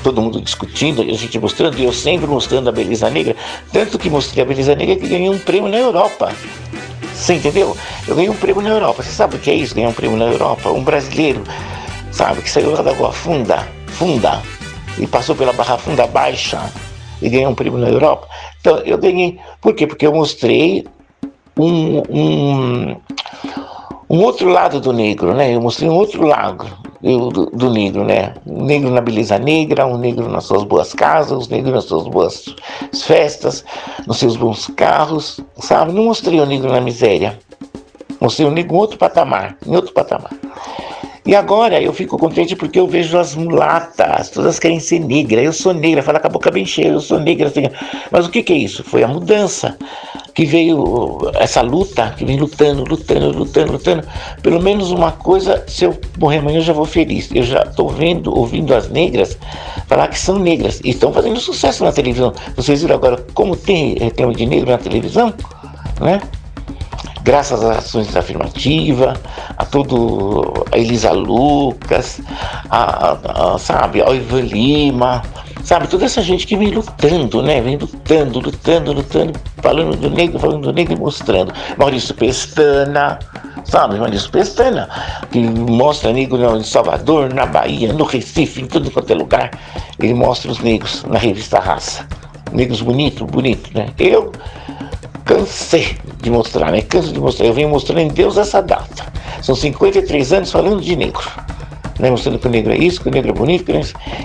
todo 0.02 0.20
mundo 0.20 0.40
discutindo, 0.40 1.02
a 1.02 1.04
gente 1.04 1.38
mostrando, 1.38 1.78
e 1.78 1.84
eu 1.84 1.92
sempre 1.92 2.26
mostrando 2.26 2.68
a 2.68 2.72
beleza 2.72 3.10
negra, 3.10 3.34
tanto 3.72 3.98
que 3.98 4.08
mostrei 4.08 4.44
a 4.44 4.46
beleza 4.46 4.74
negra 4.74 4.96
que 4.96 5.08
ganhei 5.08 5.28
um 5.28 5.38
prêmio 5.38 5.70
na 5.70 5.78
Europa. 5.78 6.32
Você 7.14 7.34
entendeu? 7.34 7.76
Eu 8.06 8.14
ganhei 8.14 8.30
um 8.30 8.36
prêmio 8.36 8.62
na 8.62 8.70
Europa. 8.70 9.02
Você 9.02 9.10
sabe 9.10 9.36
o 9.36 9.38
que 9.38 9.50
é 9.50 9.54
isso? 9.54 9.74
Ganhar 9.74 9.88
um 9.88 9.92
prêmio 9.92 10.16
na 10.16 10.24
Europa? 10.24 10.70
Um 10.70 10.82
brasileiro 10.82 11.42
sabe? 12.12 12.42
Que 12.42 12.50
saiu 12.50 12.72
lá 12.72 12.82
da 12.82 12.90
Água 12.90 13.10
Funda, 13.10 13.66
Funda, 13.88 14.42
e 14.98 15.06
passou 15.06 15.34
pela 15.34 15.52
Barra 15.52 15.78
Funda 15.78 16.06
Baixa 16.06 16.70
e 17.22 17.28
ganhou 17.28 17.52
um 17.52 17.54
prêmio 17.54 17.78
na 17.78 17.88
Europa. 17.88 18.28
Então 18.60 18.78
eu 18.78 18.98
ganhei, 18.98 19.38
por 19.60 19.74
quê? 19.74 19.86
Porque 19.86 20.06
eu 20.06 20.12
mostrei 20.12 20.86
um, 21.56 21.98
um, 22.10 22.96
um 24.10 24.22
outro 24.22 24.48
lado 24.48 24.80
do 24.80 24.92
negro, 24.92 25.34
né? 25.34 25.54
Eu 25.54 25.60
mostrei 25.60 25.88
um 25.88 25.94
outro 25.94 26.26
lado 26.26 26.66
do, 27.00 27.46
do, 27.46 27.70
negro, 27.70 28.04
né? 28.04 28.34
Um 28.46 28.64
negro 28.64 28.90
na 28.90 29.00
beleza 29.00 29.38
negra, 29.38 29.86
um 29.86 29.98
negro 29.98 30.28
nas 30.28 30.44
suas 30.44 30.64
boas 30.64 30.92
casas, 30.92 31.46
um 31.46 31.50
negro 31.50 31.72
nas 31.72 31.84
suas 31.84 32.06
boas 32.06 32.44
festas, 32.92 33.64
nos 34.06 34.18
seus 34.18 34.36
bons 34.36 34.68
carros, 34.68 35.40
sabe? 35.58 35.92
Não 35.92 36.04
mostrei 36.04 36.40
o 36.40 36.46
negro 36.46 36.70
na 36.70 36.80
miséria. 36.80 37.38
Mostrei 38.20 38.46
o 38.46 38.52
negro 38.52 38.76
em 38.76 38.78
outro 38.78 38.98
patamar, 38.98 39.56
em 39.66 39.74
outro 39.74 39.92
patamar. 39.92 40.30
E 41.24 41.36
agora 41.36 41.80
eu 41.80 41.92
fico 41.92 42.18
contente 42.18 42.56
porque 42.56 42.80
eu 42.80 42.86
vejo 42.86 43.16
as 43.16 43.36
mulatas, 43.36 44.28
todas 44.30 44.58
querem 44.58 44.80
ser 44.80 44.98
negra. 44.98 45.40
Eu 45.40 45.52
sou 45.52 45.72
negra, 45.72 46.02
fala 46.02 46.18
com 46.18 46.26
a 46.26 46.30
boca 46.30 46.50
bem 46.50 46.66
cheia, 46.66 46.88
eu 46.88 47.00
sou 47.00 47.20
negra. 47.20 47.46
Assim. 47.46 47.62
Mas 48.10 48.26
o 48.26 48.30
que, 48.30 48.42
que 48.42 48.52
é 48.52 48.56
isso? 48.56 48.82
Foi 48.82 49.04
a 49.04 49.08
mudança 49.08 49.78
que 50.34 50.44
veio, 50.44 51.30
essa 51.34 51.60
luta, 51.60 52.12
que 52.16 52.24
vem 52.24 52.38
lutando, 52.38 52.82
lutando, 52.84 53.30
lutando, 53.30 53.72
lutando. 53.72 54.08
Pelo 54.42 54.60
menos 54.60 54.90
uma 54.90 55.12
coisa, 55.12 55.62
se 55.68 55.84
eu 55.84 55.96
morrer 56.18 56.38
amanhã 56.38 56.58
eu 56.58 56.62
já 56.62 56.72
vou 56.72 56.86
feliz. 56.86 57.30
Eu 57.32 57.44
já 57.44 57.62
estou 57.62 57.88
vendo, 57.88 58.36
ouvindo 58.36 58.74
as 58.74 58.88
negras 58.88 59.38
falar 59.86 60.08
que 60.08 60.18
são 60.18 60.38
negras 60.38 60.80
e 60.82 60.90
estão 60.90 61.12
fazendo 61.12 61.38
sucesso 61.38 61.84
na 61.84 61.92
televisão. 61.92 62.32
Vocês 62.56 62.82
viram 62.82 62.96
agora 62.96 63.24
como 63.34 63.54
tem 63.54 63.94
reclame 63.96 64.34
de 64.34 64.46
negro 64.46 64.70
na 64.70 64.78
televisão? 64.78 65.32
Né? 66.00 66.20
Graças 67.22 67.62
às 67.62 67.78
ações 67.78 68.14
afirmativas, 68.16 69.18
a 69.56 69.64
todo 69.64 70.64
a 70.72 70.78
Elisa 70.78 71.12
Lucas, 71.12 72.20
a, 72.68 73.12
a, 73.12 73.54
a 73.54 73.58
sabe, 73.58 74.02
a 74.02 74.10
Ivan 74.10 74.40
Lima, 74.40 75.22
sabe, 75.62 75.86
toda 75.86 76.04
essa 76.04 76.20
gente 76.22 76.46
que 76.46 76.56
vem 76.56 76.70
lutando, 76.70 77.42
né? 77.42 77.60
Vem 77.60 77.76
lutando, 77.76 78.40
lutando, 78.40 78.92
lutando, 78.92 79.38
falando 79.58 79.96
do 79.96 80.10
negro, 80.10 80.38
falando 80.38 80.62
do 80.62 80.72
negro 80.72 80.94
e 80.94 80.98
mostrando. 80.98 81.52
Maurício 81.78 82.14
Pestana, 82.14 83.18
sabe, 83.64 83.98
Maurício 83.98 84.30
Pestana, 84.30 84.88
que 85.30 85.40
mostra 85.40 86.12
negro 86.12 86.56
em 86.56 86.64
Salvador, 86.64 87.32
na 87.32 87.46
Bahia, 87.46 87.92
no 87.92 88.04
Recife, 88.04 88.62
em 88.62 88.66
todo 88.66 88.90
quanto 88.90 89.12
é 89.12 89.14
lugar. 89.14 89.50
Ele 89.98 90.14
mostra 90.14 90.50
os 90.50 90.58
negros 90.58 91.04
na 91.04 91.18
revista 91.18 91.58
Raça. 91.60 92.06
Negros 92.52 92.82
bonitos, 92.82 93.26
bonitos, 93.30 93.72
né? 93.72 93.88
Eu 93.98 94.30
cansei 95.32 95.96
de 96.20 96.30
mostrar, 96.30 96.70
né? 96.70 96.82
Canso 96.82 97.12
de 97.12 97.18
mostrar. 97.18 97.46
Eu 97.46 97.54
venho 97.54 97.68
mostrando 97.68 98.00
em 98.00 98.08
Deus 98.08 98.36
essa 98.36 98.60
data. 98.60 99.04
São 99.40 99.54
53 99.54 100.32
anos 100.32 100.52
falando 100.52 100.80
de 100.80 100.94
negro. 100.94 101.28
Né? 101.98 102.10
Mostrando 102.10 102.38
que 102.38 102.46
o 102.46 102.50
negro 102.50 102.72
é 102.72 102.76
isso, 102.76 103.00
que 103.00 103.08
o 103.08 103.12
negro 103.12 103.30
é 103.30 103.34
bonito. 103.34 103.64
Que 103.64 103.72
é. 103.72 103.80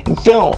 Então, 0.08 0.54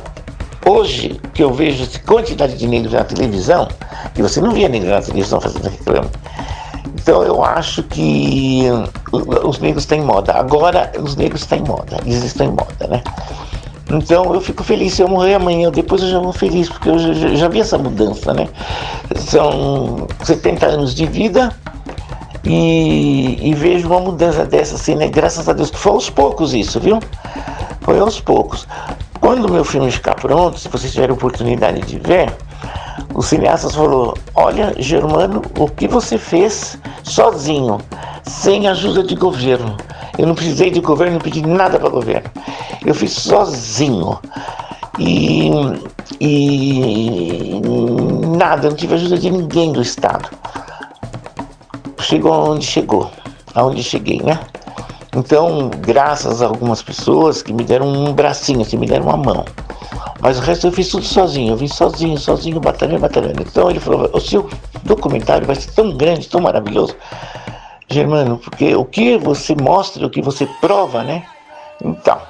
hoje 0.65 1.19
que 1.33 1.43
eu 1.43 1.53
vejo 1.53 1.87
quantidade 2.05 2.57
de 2.57 2.67
negros 2.67 2.93
na 2.93 3.03
televisão, 3.03 3.67
que 4.15 4.21
você 4.21 4.41
não 4.41 4.51
via 4.51 4.67
negro 4.67 4.89
na 4.89 5.01
televisão 5.01 5.39
fazendo 5.39 5.69
reclame. 5.69 6.09
Então 7.01 7.23
eu 7.23 7.43
acho 7.43 7.83
que 7.83 8.65
os 9.11 9.59
negros 9.59 9.89
em 9.91 10.01
moda. 10.01 10.33
Agora 10.33 10.91
os 10.99 11.15
negros 11.15 11.49
em 11.51 11.61
moda, 11.61 11.99
eles 12.05 12.23
estão 12.23 12.47
em 12.47 12.51
moda, 12.51 12.87
né? 12.87 13.03
Então 13.91 14.33
eu 14.33 14.41
fico 14.41 14.63
feliz 14.63 14.93
se 14.93 15.01
eu 15.01 15.07
morrer 15.07 15.35
amanhã, 15.35 15.71
depois 15.71 16.01
eu 16.03 16.09
já 16.09 16.19
vou 16.19 16.31
feliz, 16.31 16.69
porque 16.69 16.89
eu 16.89 16.99
já, 16.99 17.35
já 17.35 17.47
vi 17.47 17.59
essa 17.59 17.77
mudança, 17.77 18.33
né? 18.33 18.47
São 19.15 20.07
70 20.23 20.65
anos 20.65 20.93
de 20.93 21.07
vida 21.07 21.51
e, 22.43 23.49
e, 23.49 23.53
vejo 23.53 23.87
uma 23.87 23.99
mudança 23.99 24.45
dessa 24.45 24.75
assim, 24.75 24.95
né? 24.95 25.07
Graças 25.07 25.49
a 25.49 25.53
Deus, 25.53 25.71
que 25.71 25.77
foi 25.77 25.91
aos 25.91 26.09
poucos 26.09 26.53
isso, 26.53 26.79
viu? 26.79 26.99
Foi 27.81 27.99
aos 27.99 28.21
poucos. 28.21 28.67
Quando 29.19 29.45
o 29.45 29.51
meu 29.51 29.65
filme 29.65 29.91
ficar 29.91 30.15
pronto, 30.15 30.59
se 30.59 30.69
vocês 30.69 30.93
tiverem 30.93 31.13
oportunidade 31.13 31.81
de 31.81 31.97
ver, 31.99 32.31
o 33.13 33.21
cineasta 33.21 33.69
falou: 33.69 34.15
Olha, 34.35 34.73
Germano, 34.77 35.41
o 35.57 35.67
que 35.67 35.87
você 35.87 36.17
fez 36.17 36.77
sozinho, 37.03 37.79
sem 38.23 38.67
ajuda 38.67 39.03
de 39.03 39.15
governo. 39.15 39.75
Eu 40.19 40.27
não 40.27 40.35
precisei 40.35 40.69
de 40.69 40.81
governo, 40.81 41.13
não 41.13 41.21
pedi 41.21 41.41
nada 41.41 41.79
para 41.79 41.87
governo. 41.87 42.29
Eu 42.85 42.93
fiz 42.93 43.13
sozinho. 43.13 44.19
E, 44.99 45.49
e 46.19 47.61
nada, 48.37 48.69
não 48.69 48.75
tive 48.75 48.95
ajuda 48.95 49.17
de 49.17 49.31
ninguém 49.31 49.71
do 49.71 49.81
Estado. 49.81 50.29
Chegou 52.01 52.33
aonde 52.33 52.65
chegou, 52.65 53.09
aonde 53.55 53.81
cheguei, 53.81 54.21
né? 54.21 54.37
Então, 55.15 55.71
graças 55.79 56.41
a 56.41 56.47
algumas 56.47 56.81
pessoas 56.81 57.41
que 57.41 57.53
me 57.53 57.63
deram 57.63 57.87
um 57.87 58.11
bracinho, 58.11 58.65
que 58.65 58.75
me 58.75 58.87
deram 58.87 59.05
uma 59.05 59.17
mão. 59.17 59.45
Mas 60.19 60.37
o 60.37 60.41
resto 60.41 60.67
eu 60.67 60.71
fiz 60.73 60.89
tudo 60.89 61.05
sozinho, 61.05 61.53
eu 61.53 61.57
vim 61.57 61.67
sozinho, 61.69 62.17
sozinho, 62.17 62.59
batalhando, 62.59 62.99
batalhando. 62.99 63.41
Então 63.41 63.69
ele 63.69 63.79
falou: 63.79 64.09
o 64.13 64.19
seu 64.19 64.49
documentário 64.83 65.47
vai 65.47 65.55
ser 65.55 65.71
tão 65.71 65.95
grande, 65.95 66.27
tão 66.27 66.41
maravilhoso, 66.41 66.93
Germano, 67.91 68.37
porque 68.37 68.75
o 68.75 68.85
que 68.85 69.17
você 69.17 69.55
mostra, 69.55 70.05
o 70.05 70.09
que 70.09 70.21
você 70.21 70.47
prova, 70.61 71.03
né? 71.03 71.25
Então, 71.83 72.21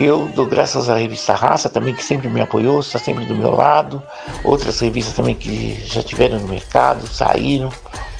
eu 0.00 0.26
dou 0.34 0.46
graças 0.46 0.88
à 0.88 0.96
revista 0.96 1.34
Raça 1.34 1.68
também, 1.68 1.94
que 1.94 2.02
sempre 2.02 2.28
me 2.28 2.40
apoiou, 2.40 2.80
está 2.80 2.98
sempre 2.98 3.26
do 3.26 3.34
meu 3.34 3.50
lado. 3.50 4.02
Outras 4.42 4.80
revistas 4.80 5.14
também 5.14 5.34
que 5.34 5.74
já 5.84 6.02
tiveram 6.02 6.38
no 6.38 6.48
mercado, 6.48 7.06
saíram. 7.06 7.70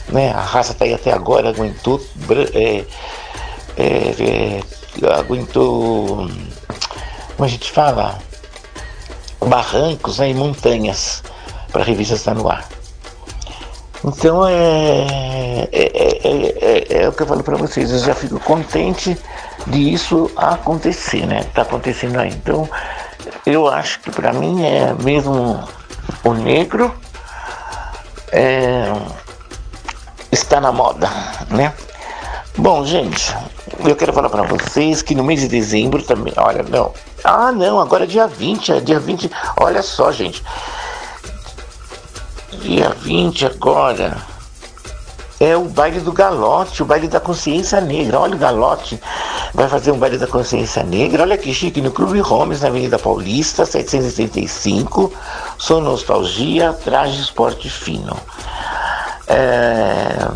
Né? 0.09 0.31
A 0.31 0.41
Raça 0.41 0.73
está 0.73 0.85
aí 0.85 0.93
até 0.93 1.11
agora, 1.11 1.49
aguentou. 1.49 2.01
É, 2.53 2.85
é, 3.77 4.61
é, 5.03 5.13
aguentou. 5.19 6.29
Como 7.37 7.45
a 7.45 7.49
gente 7.49 7.71
fala? 7.71 8.19
Barrancos 9.41 10.19
né, 10.19 10.31
e 10.31 10.35
montanhas 10.35 11.23
para 11.73 11.83
a 11.83 11.85
revista 11.85 12.15
estar 12.15 12.35
no 12.35 12.49
ar. 12.49 12.69
Então 14.05 14.47
é, 14.49 15.69
é, 15.71 15.91
é, 15.93 17.03
é, 17.03 17.09
o 17.09 17.13
que 17.13 17.23
eu 17.23 17.27
falo 17.27 17.43
para 17.43 17.57
vocês, 17.57 17.91
eu 17.91 17.99
já 17.99 18.15
fico 18.15 18.41
contente 18.41 19.17
de 19.67 19.93
isso 19.93 20.31
acontecer, 20.37 21.27
né? 21.27 21.45
Tá 21.55 21.63
acontecendo 21.63 22.19
aí. 22.19 22.31
Então 22.31 22.69
eu 23.47 23.69
acho 23.69 24.01
que 24.01 24.11
para 24.11 24.33
mim 24.33 24.65
é 24.65 24.93
mesmo 24.95 25.63
o 26.25 26.35
negro 26.35 26.93
é, 28.33 28.93
está 30.33 30.61
na 30.61 30.73
moda, 30.73 31.09
né? 31.51 31.73
Bom, 32.57 32.85
gente, 32.85 33.35
eu 33.85 33.97
quero 33.97 34.13
falar 34.13 34.29
para 34.29 34.43
vocês 34.43 35.01
que 35.01 35.15
no 35.15 35.25
mês 35.25 35.41
de 35.41 35.49
dezembro 35.49 36.03
também, 36.03 36.35
olha, 36.37 36.63
não. 36.63 36.93
Ah, 37.25 37.53
não, 37.53 37.81
agora 37.81 38.05
é 38.05 38.07
dia 38.07 38.27
20, 38.27 38.73
é 38.73 38.81
dia 38.81 38.99
20. 38.99 39.31
Olha 39.57 39.83
só, 39.83 40.11
gente. 40.11 40.43
Dia 42.61 42.91
20 42.91 43.47
agora 43.47 44.17
é 45.41 45.57
o 45.57 45.65
baile 45.65 46.01
do 46.01 46.13
galote, 46.13 46.83
o 46.83 46.87
baile 46.87 47.09
da 47.09 47.19
consciência 47.19 47.81
negra. 47.81 48.21
Olha 48.21 48.37
o 48.37 48.39
galote, 48.39 49.01
vai 49.53 49.69
fazer 49.69 49.91
um 49.91 49.99
baile 49.99 50.19
da 50.19 50.27
consciência 50.27 50.83
negra. 50.83 51.23
Olha 51.23 51.37
que 51.37 51.53
chique, 51.53 51.81
no 51.81 51.91
Clube 51.91 52.21
Holmes, 52.21 52.61
na 52.61 52.69
Avenida 52.69 52.99
Paulista, 52.99 53.65
775. 53.65 55.13
Sou 55.59 55.81
Nostalgia, 55.81 56.73
Traje 56.73 57.21
Esporte 57.21 57.69
Fino. 57.69 58.17
É 59.27 60.29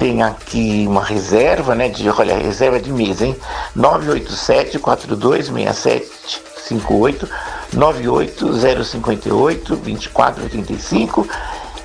tem 0.00 0.22
aqui 0.22 0.86
uma 0.88 1.04
reserva, 1.04 1.74
né? 1.74 1.90
De, 1.90 2.08
olha, 2.08 2.38
reserva 2.38 2.80
de 2.80 2.90
mesa, 2.90 3.26
hein? 3.26 3.36
987 3.76 4.78
426758 4.78 7.28
98058 7.72 9.76
2485 9.76 11.28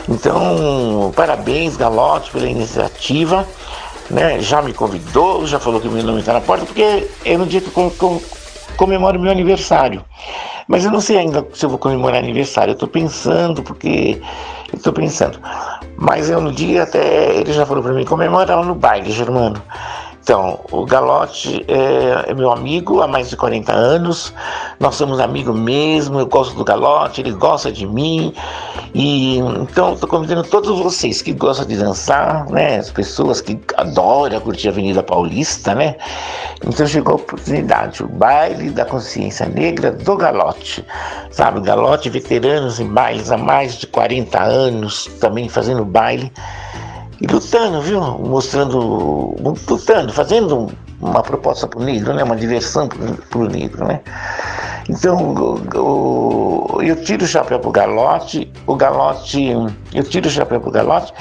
então, 0.09 1.13
parabéns, 1.15 1.77
Galote, 1.77 2.31
pela 2.31 2.49
iniciativa. 2.49 3.47
Né? 4.11 4.41
Já 4.41 4.61
me 4.61 4.73
convidou, 4.73 5.47
já 5.47 5.59
falou 5.59 5.81
que 5.81 5.89
meu 5.89 6.03
nome 6.03 6.21
está 6.21 6.33
na 6.33 6.41
porta, 6.41 6.67
porque 6.67 7.09
é 7.25 7.37
no 7.37 7.47
dia 7.47 7.61
que 7.61 7.69
eu 7.69 7.73
comemoro 8.77 9.19
meu 9.19 9.31
aniversário. 9.31 10.05
Mas 10.69 10.85
eu 10.85 10.91
não 10.91 11.01
sei 11.01 11.19
ainda 11.19 11.47
se 11.53 11.65
eu 11.65 11.71
vou 11.71 11.79
comemorar 11.79 12.23
aniversário. 12.23 12.73
Eu 12.73 12.75
estou 12.75 12.89
pensando, 12.89 13.63
porque. 13.63 14.21
Estou 14.73 14.93
pensando. 14.93 15.39
Mas 15.97 16.31
eu 16.31 16.41
no 16.41 16.53
dia 16.53 16.85
até. 16.85 17.37
Ele 17.37 17.53
já 17.53 17.67
falou 17.67 17.83
para 17.83 17.93
mim: 17.93 18.05
comemora 18.05 18.57
lá 18.57 18.65
no 18.65 18.75
baile, 18.75 19.11
Germano. 19.11 19.61
Então, 20.23 20.61
o 20.71 20.87
Galote 20.87 21.65
é, 21.67 22.31
é, 22.31 22.35
meu 22.35 22.53
amigo 22.53 23.03
há 23.03 23.09
mais 23.09 23.29
de 23.29 23.37
40 23.37 23.73
anos, 23.73 24.33
nós 24.79 24.95
somos 24.95 25.19
amigos 25.19 25.55
mesmo, 25.59 26.21
eu 26.21 26.27
gosto 26.29 26.55
do 26.55 26.65
Galote, 26.65 27.21
ele 27.21 27.33
gosta 27.33 27.73
de 27.73 27.85
mim, 27.85 28.33
e 28.95 29.39
então 29.39 29.95
estou 29.95 30.09
convidando 30.09 30.45
todos 30.45 30.79
vocês 30.79 31.21
que 31.21 31.33
gostam 31.33 31.67
de 31.67 31.77
dançar, 31.77 32.49
né, 32.51 32.77
as 32.77 32.89
pessoas 32.89 33.41
que 33.41 33.59
adoram 33.77 34.41
curtir 34.41 34.69
a 34.69 34.71
Avenida 34.71 35.03
Paulista, 35.03 35.75
né, 35.75 35.97
então 36.65 36.87
chegou 36.87 37.15
a 37.15 37.17
oportunidade, 37.17 38.05
o 38.05 38.09
baile 38.09 38.71
da 38.71 38.85
consciência 38.85 39.47
negra 39.47 39.91
do 39.91 40.17
Galote, 40.17 40.87
sabe, 41.33 41.61
Galote, 41.63 42.09
veteranos 42.09 42.79
em 42.79 42.87
bailes 42.87 43.33
há 43.33 43.37
mais 43.37 43.77
de 43.77 43.89
40 43.89 44.41
anos, 44.41 45.07
também 45.21 45.49
fazendo 45.49 45.85
baile, 45.85 46.33
e 47.23 47.27
lutando, 47.29 47.81
viu? 47.81 48.01
Mostrando, 48.01 49.37
lutando, 49.71 50.13
fazendo 50.13 50.69
uma 51.01 51.23
proposta 51.23 51.69
para 51.69 51.79
o 51.79 51.85
negro, 51.85 52.13
né? 52.13 52.25
uma 52.25 52.35
diversão 52.35 52.89
para 52.89 53.39
o 53.39 53.49
negro. 53.49 53.87
Né? 53.87 54.01
Então, 54.89 55.33
o, 55.33 56.77
o, 56.77 56.83
eu 56.83 57.01
tiro 57.05 57.25
o 57.25 57.29
chapéu 57.29 57.61
para 57.61 57.69
o 57.69 57.73
galote, 57.73 58.51
o 58.67 58.75
galote, 58.75 59.51
eu 59.95 60.03
tiro 60.03 60.27
o 60.27 60.31
chapéu 60.31 60.61
para 60.61 60.69
o 60.69 60.73
galote 60.73 61.15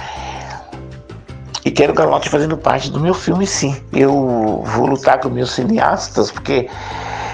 e 1.63 1.69
quero 1.69 1.93
o 1.93 1.95
galote 1.95 2.29
fazendo 2.29 2.57
parte 2.57 2.89
do 2.89 2.99
meu 2.99 3.13
filme, 3.13 3.45
sim. 3.45 3.75
Eu 3.93 4.63
vou 4.65 4.87
lutar 4.87 5.19
com 5.19 5.29
meus 5.29 5.51
cineastas, 5.51 6.31
porque 6.31 6.67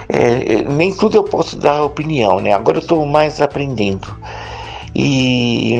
é, 0.09 0.63
nem 0.63 0.93
tudo 0.93 1.15
eu 1.15 1.23
posso 1.23 1.57
dar 1.57 1.83
opinião, 1.83 2.41
né? 2.41 2.51
Agora 2.51 2.79
eu 2.79 2.81
estou 2.81 3.05
mais 3.05 3.39
aprendendo. 3.39 4.13
E, 4.99 5.77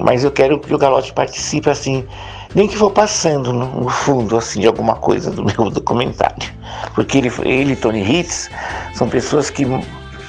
mas 0.00 0.24
eu 0.24 0.32
quero 0.32 0.58
que 0.58 0.74
o 0.74 0.76
Galote 0.76 1.12
participe 1.12 1.70
assim, 1.70 2.04
nem 2.52 2.66
que 2.66 2.76
for 2.76 2.90
passando 2.90 3.52
no, 3.52 3.88
fundo 3.88 4.36
assim 4.36 4.58
de 4.58 4.66
alguma 4.66 4.96
coisa 4.96 5.30
do 5.30 5.44
meu 5.46 5.70
documentário, 5.70 6.52
porque 6.96 7.18
ele, 7.18 7.32
ele 7.44 7.76
Tony 7.76 8.02
Hitz 8.02 8.50
são 8.92 9.08
pessoas 9.08 9.50
que, 9.50 9.64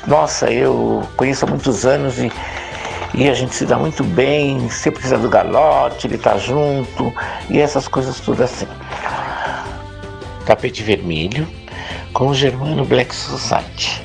nossa, 0.05 0.51
eu 0.51 1.01
conheço 1.17 1.45
há 1.45 1.49
muitos 1.49 1.83
anos 1.83 2.19
e, 2.19 2.31
e 3.15 3.27
a 3.27 3.33
gente 3.33 3.55
se 3.55 3.65
dá 3.65 3.75
muito 3.75 4.03
bem. 4.03 4.69
Se 4.69 4.91
precisa 4.91 5.17
do 5.17 5.27
Galote, 5.27 6.05
ele 6.05 6.19
tá 6.19 6.37
junto 6.37 7.11
e 7.49 7.59
essas 7.59 7.87
coisas 7.87 8.19
tudo 8.19 8.43
assim. 8.43 8.67
Tapete 10.45 10.83
vermelho 10.83 11.47
com 12.13 12.27
o 12.27 12.35
Germano 12.35 12.85
Black 12.85 13.15
Society. 13.15 13.99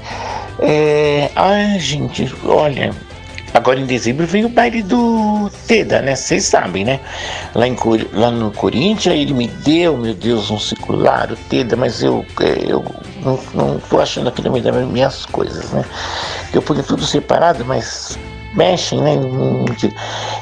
É, 0.59 1.31
ah, 1.37 1.79
gente, 1.79 2.35
olha, 2.47 2.95
Agora 3.53 3.81
em 3.81 3.87
dezembro 3.87 4.27
vem 4.27 4.45
o 4.45 4.49
baile 4.49 4.83
do 4.83 5.51
Teda, 5.67 6.01
né? 6.01 6.15
Vocês 6.15 6.45
sabem, 6.45 6.85
né? 6.85 7.01
Lá, 7.55 7.67
em, 7.67 7.77
lá 8.13 8.31
no 8.31 8.53
Corinthians 8.53 9.17
ele 9.17 9.35
me 9.35 9.49
deu, 9.49 9.97
meu 9.97 10.15
Deus, 10.15 10.51
um 10.51 10.59
circular, 10.59 11.33
o 11.33 11.37
Teda, 11.37 11.77
mas 11.77 12.01
eu, 12.03 12.25
é, 12.41 12.71
eu 12.71 12.85
não, 13.25 13.39
não 13.55 13.79
tô 13.79 14.01
achando 14.01 14.29
aqui 14.29 14.43
no 14.43 14.53
meio 14.53 14.63
das 14.63 14.87
minhas 14.87 15.27
coisas, 15.27 15.71
né? 15.71 15.85
Eu 16.53 16.63
ponho 16.63 16.83
tudo 16.85 17.05
separado, 17.05 17.65
mas 17.65 18.17
mexem, 18.55 19.01
né? 19.01 19.15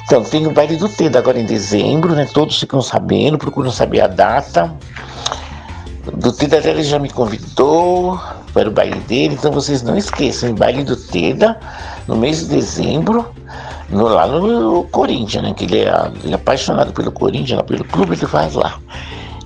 Então 0.04 0.22
tem 0.22 0.46
o 0.46 0.50
baile 0.50 0.76
do 0.76 0.88
Teda 0.88 1.18
agora 1.18 1.40
em 1.40 1.46
dezembro, 1.46 2.14
né? 2.14 2.28
Todos 2.32 2.60
ficam 2.60 2.82
sabendo, 2.82 3.38
procuram 3.38 3.70
saber 3.70 4.02
a 4.02 4.06
data. 4.06 4.74
Do 6.12 6.30
Teda 6.32 6.58
ele 6.58 6.82
já 6.82 6.98
me 6.98 7.08
convidou 7.08 8.20
para 8.52 8.68
o 8.68 8.72
baile 8.72 8.98
dele, 9.00 9.34
então 9.34 9.52
vocês 9.52 9.82
não 9.82 9.96
esqueçam, 9.96 10.54
baile 10.54 10.84
do 10.84 10.96
Teda 10.96 11.58
no 12.06 12.16
mês 12.16 12.40
de 12.40 12.56
dezembro, 12.56 13.26
no, 13.88 14.04
lá 14.08 14.26
no 14.26 14.84
Corinthians, 14.84 15.42
né? 15.42 15.54
Que 15.54 15.64
ele 15.64 15.80
é, 15.80 16.12
ele 16.22 16.32
é 16.32 16.34
apaixonado 16.34 16.92
pelo 16.92 17.12
Corinthians, 17.12 17.62
pelo 17.62 17.84
clube 17.84 18.16
que 18.16 18.26
faz 18.26 18.54
lá. 18.54 18.78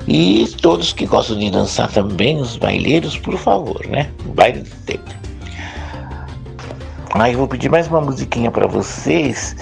E 0.07 0.47
todos 0.61 0.93
que 0.93 1.07
gostam 1.07 1.39
de 1.39 1.51
dançar 1.51 1.89
também, 1.89 2.41
os 2.41 2.57
baileiros, 2.57 3.17
por 3.17 3.37
favor, 3.39 3.87
né? 3.87 4.11
Baile 4.35 4.61
do 4.61 4.71
Teda. 4.85 5.23
Aí 7.15 7.33
eu 7.33 7.39
vou 7.39 7.49
pedir 7.49 7.71
mais 7.71 7.89
uma 7.89 8.01
musiquinha 8.01 8.51
para 8.51 8.67
vocês. 8.67 9.55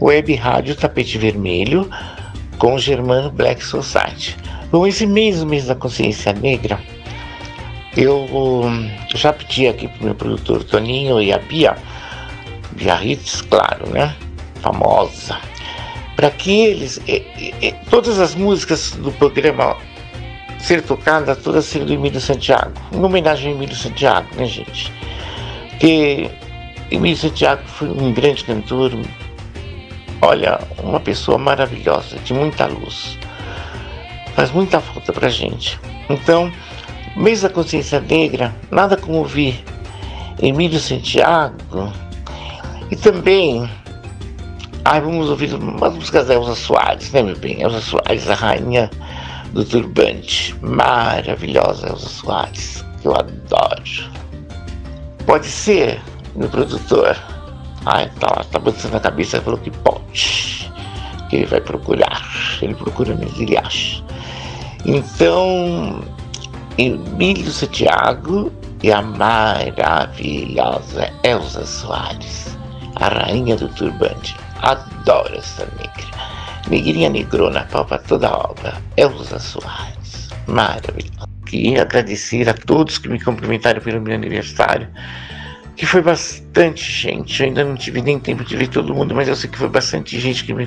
Web 0.00 0.34
Rádio 0.34 0.74
Tapete 0.76 1.16
Vermelho 1.16 1.88
com 2.58 2.76
Germano 2.76 3.30
Black 3.30 3.64
Society. 3.64 4.36
Bom, 4.70 4.86
esse 4.86 5.06
mês, 5.06 5.40
o 5.40 5.46
mês 5.46 5.66
da 5.66 5.74
consciência 5.74 6.32
negra, 6.32 6.78
eu 7.96 8.70
já 9.14 9.32
pedi 9.32 9.66
aqui 9.66 9.88
pro 9.88 10.04
meu 10.04 10.14
produtor 10.14 10.62
Toninho 10.62 11.20
e 11.20 11.32
a 11.32 11.38
Bia, 11.38 11.76
Bia 12.72 12.94
Ritz, 12.94 13.40
claro, 13.40 13.88
né? 13.90 14.14
Famosa. 14.60 15.38
Para 16.14 16.30
que 16.30 16.50
eles, 16.50 17.00
todas 17.90 18.18
as 18.18 18.34
músicas 18.34 18.92
do 18.92 19.10
programa 19.12 19.76
ser 20.58 20.82
tocadas, 20.82 21.38
todas 21.38 21.64
serem 21.64 21.86
do 21.86 21.92
Emílio 21.92 22.20
Santiago, 22.20 22.72
em 22.92 23.02
homenagem 23.02 23.50
ao 23.50 23.56
Emílio 23.56 23.76
Santiago, 23.76 24.26
né, 24.36 24.46
gente? 24.46 24.92
Porque 25.70 26.30
Emílio 26.90 27.16
Santiago 27.16 27.62
foi 27.66 27.88
um 27.88 28.12
grande 28.12 28.44
cantor, 28.44 28.92
olha, 30.22 30.58
uma 30.82 31.00
pessoa 31.00 31.36
maravilhosa, 31.38 32.16
de 32.24 32.32
muita 32.32 32.66
luz. 32.66 33.18
Faz 34.34 34.50
muita 34.50 34.80
falta 34.80 35.12
pra 35.12 35.28
gente. 35.28 35.78
Então, 36.08 36.52
Mês 37.16 37.40
da 37.40 37.48
Consciência 37.48 38.00
Negra, 38.00 38.54
nada 38.70 38.96
como 38.96 39.18
ouvir 39.18 39.64
Emílio 40.40 40.78
Santiago 40.78 41.92
e 42.90 42.96
também 42.96 43.68
ai, 44.84 45.00
vamos 45.00 45.28
ouvir 45.28 45.52
umas 45.54 45.94
músicas 45.94 46.28
da 46.28 46.34
Elza 46.34 46.54
Soares, 46.54 47.10
né, 47.10 47.20
meu 47.20 47.36
bem? 47.36 47.60
Elza 47.60 47.80
Soares, 47.80 48.30
a 48.30 48.34
rainha 48.34 48.88
do 49.52 49.64
turbante, 49.64 50.54
maravilhosa 50.60 51.88
Elza 51.88 52.08
Soares, 52.08 52.84
que 53.00 53.08
eu 53.08 53.14
adoro. 53.14 53.82
Pode 55.26 55.46
ser, 55.46 56.00
meu 56.36 56.48
produtor? 56.48 57.16
Ai, 57.84 58.08
tá 58.20 58.28
lá, 58.28 58.44
tá 58.44 58.60
balançando 58.60 58.96
a 58.96 59.00
cabeça, 59.00 59.40
falou 59.40 59.58
que 59.58 59.70
pode, 59.70 60.70
que 61.28 61.36
ele 61.36 61.46
vai 61.46 61.60
procurar, 61.60 62.22
ele 62.62 62.74
procura 62.74 63.14
mesmo, 63.16 63.42
ele 63.42 63.56
acha. 63.56 64.04
Então, 64.84 66.00
Emílio 66.78 67.50
Santiago 67.50 68.52
e 68.82 68.92
a 68.92 69.00
maravilhosa 69.00 71.10
Elza 71.22 71.64
Soares, 71.64 72.54
a 72.96 73.08
rainha 73.08 73.56
do 73.56 73.66
turbante. 73.68 74.36
adoro 74.60 75.34
essa 75.34 75.64
negra. 75.78 76.04
Negrinha 76.68 77.08
negrona, 77.08 77.66
pau 77.70 77.86
pra 77.86 77.96
toda 77.96 78.28
a 78.28 78.36
obra. 78.36 78.74
Elza 78.98 79.38
Soares, 79.38 80.28
maravilhosa. 80.46 81.26
Queria 81.46 81.80
agradecer 81.80 82.46
a 82.46 82.52
todos 82.52 82.98
que 82.98 83.08
me 83.08 83.24
cumprimentaram 83.24 83.80
pelo 83.80 84.02
meu 84.02 84.14
aniversário 84.14 84.86
que 85.76 85.84
foi 85.84 86.00
bastante 86.00 86.90
gente. 86.90 87.40
Eu 87.40 87.48
ainda 87.48 87.64
não 87.64 87.76
tive 87.76 88.00
nem 88.00 88.18
tempo 88.18 88.42
de 88.42 88.56
ver 88.56 88.68
todo 88.68 88.94
mundo, 88.94 89.14
mas 89.14 89.28
eu 89.28 89.36
sei 89.36 89.50
que 89.50 89.58
foi 89.58 89.68
bastante 89.68 90.18
gente 90.18 90.44
que 90.44 90.54
me 90.54 90.66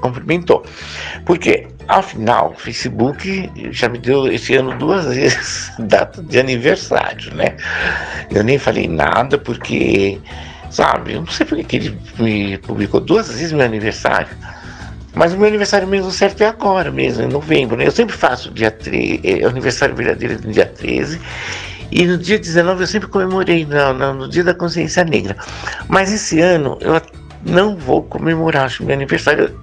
cumprimentou. 0.00 0.64
Porque, 1.24 1.68
afinal, 1.86 2.50
o 2.50 2.60
Facebook 2.60 3.50
já 3.70 3.88
me 3.88 3.98
deu 3.98 4.26
esse 4.26 4.54
ano 4.56 4.76
duas 4.76 5.06
vezes 5.14 5.72
data 5.78 6.20
de 6.22 6.38
aniversário, 6.40 7.32
né? 7.34 7.56
Eu 8.30 8.42
nem 8.42 8.58
falei 8.58 8.88
nada 8.88 9.38
porque, 9.38 10.18
sabe, 10.70 11.12
eu 11.12 11.20
não 11.20 11.28
sei 11.28 11.46
porque 11.46 11.62
que 11.62 11.76
ele 11.76 11.98
me 12.18 12.58
publicou 12.58 13.00
duas 13.00 13.28
vezes 13.28 13.52
meu 13.52 13.64
aniversário. 13.64 14.36
Mas 15.14 15.32
o 15.32 15.38
meu 15.38 15.46
aniversário 15.48 15.88
mesmo 15.88 16.10
certo 16.10 16.42
é 16.42 16.46
agora 16.46 16.90
mesmo, 16.90 17.22
em 17.22 17.28
novembro. 17.28 17.76
Né? 17.76 17.86
Eu 17.86 17.90
sempre 17.90 18.14
faço 18.14 18.50
dia 18.50 18.70
13, 18.70 19.20
é, 19.24 19.44
aniversário 19.44 19.94
verdadeiro 19.94 20.38
no 20.44 20.52
dia 20.52 20.66
13 20.66 21.18
e 21.90 22.04
no 22.06 22.18
dia 22.18 22.38
19 22.38 22.82
eu 22.82 22.86
sempre 22.86 23.08
comemorei, 23.08 23.64
no, 23.66 24.14
no, 24.14 24.28
dia 24.28 24.44
da 24.44 24.54
consciência 24.54 25.04
negra. 25.04 25.36
Mas 25.88 26.12
esse 26.12 26.40
ano 26.40 26.78
eu 26.80 27.00
não 27.44 27.76
vou 27.76 28.02
comemorar, 28.02 28.64
acho 28.64 28.84
meu 28.84 28.94
aniversário. 28.94 29.58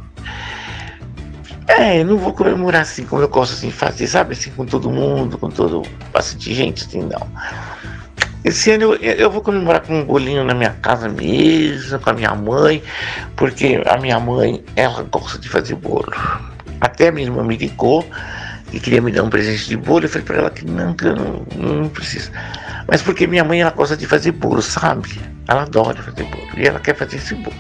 É, 1.68 2.02
eu 2.02 2.06
não 2.06 2.18
vou 2.18 2.34
comemorar 2.34 2.82
assim 2.82 3.06
como 3.06 3.22
eu 3.22 3.30
gosto 3.30 3.54
assim 3.54 3.72
fazer, 3.72 4.08
sabe? 4.08 4.34
Assim, 4.34 4.52
com 4.52 4.66
todo 4.66 4.90
mundo, 4.90 5.38
com 5.38 5.50
todo. 5.50 5.84
bastante 6.12 6.54
gente, 6.54 6.84
assim, 6.86 7.02
não. 7.02 7.28
Esse 8.44 8.72
ano 8.72 8.96
eu, 8.96 8.96
eu, 8.96 9.32
vou 9.32 9.42
comemorar 9.42 9.82
com 9.82 10.02
um 10.02 10.04
bolinho 10.04 10.44
na 10.44 10.54
minha 10.54 10.72
casa 10.82 11.08
mesmo, 11.08 11.98
com 12.00 12.10
a 12.10 12.14
minha 12.14 12.36
mãe, 12.36 12.84
porque 13.38 13.82
a 13.86 13.98
minha 13.98 14.20
mãe, 14.20 14.64
ela 14.76 15.04
gosta 15.04 15.40
de 15.40 15.48
fazer 15.48 15.76
bolo. 15.76 16.12
Até 16.82 17.08
a 17.08 17.12
minha 17.12 17.26
irmã 17.26 17.42
me 17.44 17.56
ligou 17.56 18.06
e 18.74 18.80
queria 18.80 19.02
me 19.02 19.12
dar 19.12 19.24
um 19.24 19.30
presente 19.30 19.68
de 19.68 19.78
bolo. 19.78 20.06
Eu 20.06 20.10
falei 20.10 20.26
para 20.26 20.38
ela 20.38 20.50
que 20.50 20.66
não, 20.66 20.94
que 20.94 21.06
eu 21.06 21.16
não, 21.16 21.46
não 21.56 21.90
preciso. 21.90 22.32
Mas 22.88 23.02
porque 23.02 23.28
minha 23.28 23.44
mãe 23.44 23.62
ela 23.62 23.72
gosta 23.72 23.96
de 23.96 24.06
fazer 24.08 24.32
bolo, 24.32 24.62
sabe? 24.62 25.22
Ela 25.48 25.62
adora 25.62 26.02
fazer 26.02 26.24
bolo 26.24 26.50
e 26.58 26.68
ela 26.68 26.80
quer 26.80 26.96
fazer 26.96 27.18
esse 27.18 27.36
bolo. 27.36 27.56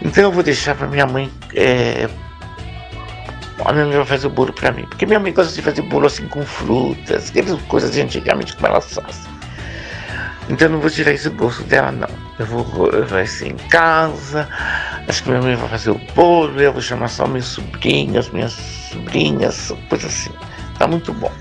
Então 0.00 0.24
eu 0.24 0.32
vou 0.32 0.42
deixar 0.42 0.76
para 0.76 0.86
minha 0.86 1.06
mãe. 1.06 1.30
É, 1.54 2.08
a 3.64 3.72
minha 3.72 3.86
mãe 3.86 3.96
vai 3.96 4.06
fazer 4.06 4.26
o 4.28 4.30
bolo 4.30 4.52
para 4.52 4.70
mim. 4.70 4.86
Porque 4.88 5.04
minha 5.04 5.18
mãe 5.18 5.32
gosta 5.32 5.52
de 5.52 5.62
fazer 5.62 5.82
bolo 5.82 6.06
assim 6.06 6.28
com 6.28 6.44
frutas, 6.44 7.30
aquelas 7.30 7.60
coisas 7.62 7.96
antigamente 7.96 8.54
como 8.54 8.68
ela 8.68 8.80
faz. 8.80 9.22
Então 10.48 10.68
eu 10.68 10.72
não 10.72 10.80
vou 10.80 10.90
tirar 10.90 11.12
esse 11.12 11.28
bolso 11.30 11.62
dela, 11.64 11.90
não. 11.90 12.23
Eu 12.38 12.46
vou, 12.46 12.90
eu 12.90 13.06
vai 13.06 13.26
ser 13.26 13.48
em 13.48 13.56
casa. 13.68 14.48
Acho 15.06 15.22
que 15.22 15.30
minha 15.30 15.40
mãe 15.40 15.54
vai 15.54 15.68
fazer 15.68 15.90
o 15.90 16.00
bolo. 16.14 16.60
Eu 16.60 16.72
vou 16.72 16.82
chamar 16.82 17.08
só 17.08 17.26
meus 17.26 17.46
sobrinhos, 17.46 18.30
minhas 18.30 18.52
sobrinhas, 18.52 19.72
coisa 19.88 20.08
assim. 20.08 20.32
Tá 20.78 20.86
muito 20.86 21.12
bom. 21.12 21.32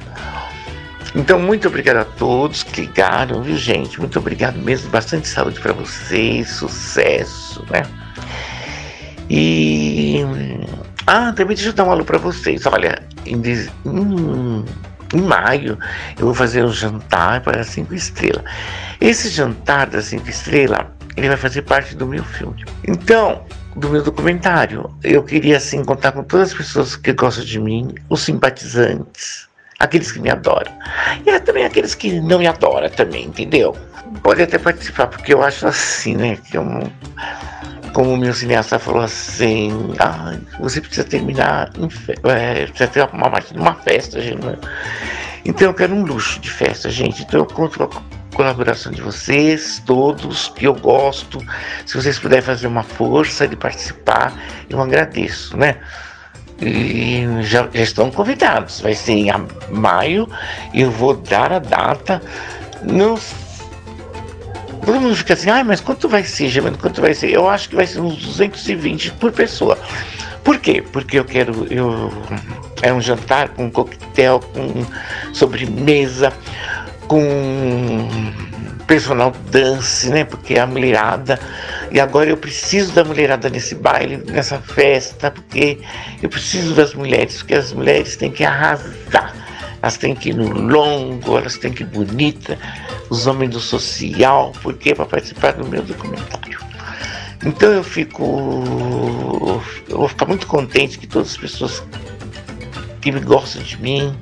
Então, 1.16 1.40
muito 1.40 1.68
obrigado 1.68 1.98
a 1.98 2.06
todos 2.06 2.64
que 2.64 2.82
ligaram, 2.82 3.42
viu, 3.44 3.56
gente? 3.56 4.00
Muito 4.00 4.18
obrigado 4.18 4.58
mesmo. 4.58 4.90
Bastante 4.90 5.28
saúde 5.28 5.60
para 5.60 5.74
vocês, 5.74 6.50
sucesso, 6.50 7.64
né? 7.70 7.84
E. 9.30 10.22
Ah, 11.06 11.34
também 11.34 11.56
deixa 11.56 11.70
eu 11.70 11.74
dar 11.74 11.86
um 11.86 11.92
alô 11.92 12.06
para 12.06 12.18
vocês. 12.18 12.66
Olha, 12.66 13.04
em, 13.26 13.36
em, 13.36 14.66
em 15.14 15.22
maio 15.22 15.78
eu 16.18 16.26
vou 16.26 16.34
fazer 16.34 16.64
um 16.64 16.72
jantar 16.72 17.42
para 17.42 17.64
cinco 17.64 17.94
estrelas. 17.94 18.44
Esse 19.00 19.30
jantar 19.30 19.88
da 19.88 20.02
cinco 20.02 20.30
estrelas, 20.30 20.88
ele 21.16 21.28
vai 21.28 21.38
fazer 21.38 21.62
parte 21.64 21.96
do 21.96 22.06
meu 22.08 22.24
filme. 22.24 22.66
Então, 22.88 23.44
do 23.76 23.90
meu 23.90 24.04
documentário, 24.04 24.90
eu 25.04 25.24
queria 25.24 25.58
assim 25.58 25.84
contar 25.84 26.12
com 26.12 26.24
todas 26.24 26.52
as 26.52 26.58
pessoas 26.58 26.96
que 26.96 27.14
gostam 27.14 27.44
de 27.44 27.60
mim, 27.60 27.94
os 28.10 28.22
simpatizantes, 28.22 29.48
aqueles 29.80 30.12
que 30.12 30.20
me 30.20 30.30
adoram. 30.30 30.72
E 31.26 31.40
também 31.40 31.66
aqueles 31.66 31.96
que 31.96 32.20
não 32.22 32.40
me 32.40 32.48
adoram 32.48 32.90
também, 32.90 33.26
entendeu? 33.26 33.76
Pode 34.22 34.42
até 34.42 34.58
participar, 34.58 35.08
porque 35.08 35.34
eu 35.34 35.42
acho 35.42 35.68
assim, 35.68 36.16
né? 36.16 36.38
Que 36.38 36.58
eu, 36.58 36.64
como 37.94 38.18
meu 38.18 38.34
cineasta 38.34 38.80
falou 38.80 39.04
assim, 39.04 39.72
ah, 40.00 40.36
você 40.60 40.82
precisa 40.82 41.04
terminar, 41.04 41.72
é, 42.24 42.66
precisa 42.66 42.88
ter 42.88 43.08
uma 43.14 43.40
de 43.40 43.58
uma 43.58 43.76
festa, 43.76 44.20
gente. 44.20 44.44
Né? 44.44 44.58
Então 45.46 45.68
eu 45.68 45.74
quero 45.74 45.94
um 45.94 46.04
luxo 46.04 46.40
de 46.40 46.50
festa, 46.50 46.90
gente. 46.90 47.22
Então 47.22 47.42
eu 47.42 47.46
conto 47.46 47.88
com 47.88 47.98
a 47.98 48.36
colaboração 48.36 48.92
de 48.92 49.02
vocês, 49.02 49.82
todos, 49.86 50.50
que 50.50 50.66
eu 50.66 50.74
gosto. 50.74 51.40
Se 51.86 51.96
vocês 51.96 52.18
puderem 52.18 52.44
fazer 52.44 52.68
uma 52.68 52.84
força 52.84 53.48
de 53.48 53.56
participar, 53.56 54.34
eu 54.70 54.82
agradeço, 54.82 55.56
né? 55.56 55.78
E 56.62 57.26
já, 57.42 57.68
já 57.74 57.84
estão 57.84 58.10
convidados. 58.10 58.82
Vai 58.82 58.96
ser 58.96 59.14
em 59.14 59.30
maio. 59.70 60.28
Eu 60.74 60.90
vou 60.90 61.16
dar 61.16 61.52
a 61.52 61.60
data. 61.60 62.22
Não 62.82 63.18
Todo 64.86 65.00
mundo 65.00 65.16
fica 65.16 65.34
assim, 65.34 65.50
ah, 65.50 65.64
mas 65.64 65.80
quanto 65.80 66.10
vai 66.10 66.24
ser, 66.24 66.50
Germano? 66.50 66.78
Quanto 66.78 67.02
vai 67.02 67.14
ser? 67.14 67.32
Eu 67.32 67.50
acho 67.50 67.70
que 67.70 67.76
vai 67.76 67.88
ser 67.88 68.02
uns 68.02 68.18
220 68.18 69.12
por 69.14 69.32
pessoa. 69.32 69.78
Por 70.44 70.60
quê? 70.60 70.84
Porque 70.92 71.18
eu 71.18 71.26
quero. 71.26 71.66
Eu, 71.72 72.12
é 72.82 72.92
um 72.92 73.00
jantar 73.00 73.50
com 73.50 73.72
coquetel, 73.72 74.42
com 74.42 74.86
sobremesa, 75.34 76.34
com 77.08 78.10
personal 78.86 79.32
dance, 79.50 80.10
né? 80.10 80.26
Porque 80.26 80.56
é 80.56 80.60
a 80.60 80.68
mulherada. 80.68 81.40
E 81.92 82.00
agora 82.00 82.30
eu 82.30 82.38
preciso 82.38 82.92
da 82.92 83.06
mulherada 83.06 83.50
nesse 83.50 83.76
baile, 83.76 84.18
nessa 84.28 84.60
festa, 84.60 85.32
porque 85.32 85.80
eu 86.22 86.30
preciso 86.30 86.74
das 86.74 86.94
mulheres, 86.94 87.38
porque 87.38 87.56
as 87.56 87.72
mulheres 87.72 88.18
têm 88.18 88.32
que 88.32 88.44
arrasar. 88.44 89.34
Elas 89.82 89.98
têm 89.98 90.16
que 90.16 90.30
ir 90.30 90.36
no 90.36 90.50
longo, 90.50 91.38
elas 91.38 91.58
têm 91.58 91.72
que 91.72 91.84
ir 91.84 91.88
bonita, 91.88 92.58
os 93.14 93.28
homens 93.28 93.52
do 93.52 93.60
social, 93.60 94.52
porque 94.64 94.96
para 94.96 95.06
participar 95.06 95.54
do 95.54 95.68
meu 95.68 95.84
documentário. 95.84 96.60
Então 97.46 97.72
eu 97.72 97.84
fico. 97.84 98.24
Eu 99.88 99.98
vou 99.98 100.08
ficar 100.08 100.26
muito 100.26 100.48
contente 100.48 100.98
que 100.98 101.06
todas 101.06 101.30
as 101.30 101.38
pessoas 101.38 101.84
que 103.02 103.12
me 103.12 103.20
gostam 103.20 103.62
de 103.62 103.80
mim, 103.80 104.18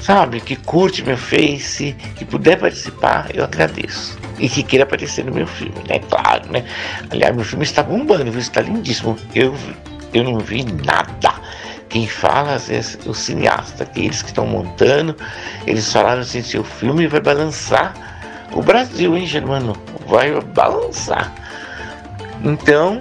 sabe, 0.00 0.40
que 0.40 0.54
curte 0.54 1.02
meu 1.02 1.16
Face, 1.16 1.96
que 2.16 2.24
puder 2.24 2.58
participar, 2.58 3.34
eu 3.34 3.42
agradeço. 3.42 4.16
E 4.38 4.48
que 4.48 4.62
queira 4.62 4.84
aparecer 4.84 5.24
no 5.24 5.32
meu 5.32 5.46
filme, 5.46 5.74
né? 5.88 5.98
Claro, 5.98 6.52
né? 6.52 6.64
Aliás, 7.10 7.34
meu 7.34 7.44
filme 7.44 7.64
está 7.64 7.82
bombando? 7.82 8.38
Está 8.38 8.60
lindíssimo. 8.60 9.16
Eu, 9.34 9.54
eu 10.14 10.22
não 10.22 10.38
vi 10.38 10.64
nada. 10.64 11.34
Quem 11.88 12.06
fala 12.06 12.52
é 12.68 13.08
o 13.08 13.12
cineasta, 13.12 13.82
aqueles 13.82 14.22
que 14.22 14.28
estão 14.28 14.46
montando, 14.46 15.16
eles 15.66 15.92
falaram 15.92 16.20
assim, 16.20 16.40
seu 16.40 16.62
filme 16.62 17.08
vai 17.08 17.20
balançar 17.20 18.19
o 18.52 18.62
Brasil, 18.62 19.16
hein, 19.16 19.26
Germano? 19.26 19.76
Vai 20.06 20.40
balançar. 20.40 21.32
Então, 22.42 22.98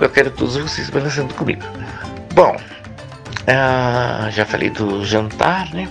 eu 0.00 0.08
quero 0.08 0.30
todos 0.30 0.56
vocês 0.56 0.90
balançando 0.90 1.34
comigo. 1.34 1.62
Bom, 2.34 2.56
ah, 3.46 4.28
já 4.30 4.44
falei 4.46 4.70
do 4.70 5.04
jantar, 5.04 5.72
né? 5.74 5.88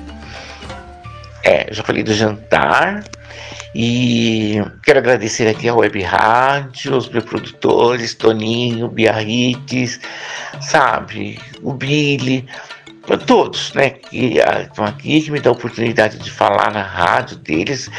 É, 1.43 1.67
já 1.71 1.83
falei 1.83 2.03
do 2.03 2.13
jantar. 2.13 3.03
E 3.75 4.61
quero 4.83 4.99
agradecer 4.99 5.47
aqui 5.47 5.67
a 5.67 5.73
Web 5.73 5.99
Rádio, 6.03 6.95
os 6.95 7.09
meus 7.09 7.25
produtores, 7.25 8.13
Toninho, 8.13 8.87
Biarrites, 8.87 9.99
sabe, 10.61 11.39
o 11.63 11.73
Billy, 11.73 12.45
todos, 13.25 13.73
né, 13.73 13.89
que 13.89 14.37
estão 14.37 14.85
aqui, 14.85 15.21
que 15.21 15.31
me 15.31 15.39
dão 15.39 15.53
a 15.53 15.55
oportunidade 15.55 16.17
de 16.17 16.31
falar 16.31 16.71
na 16.71 16.81
rádio 16.81 17.35
deles, 17.37 17.91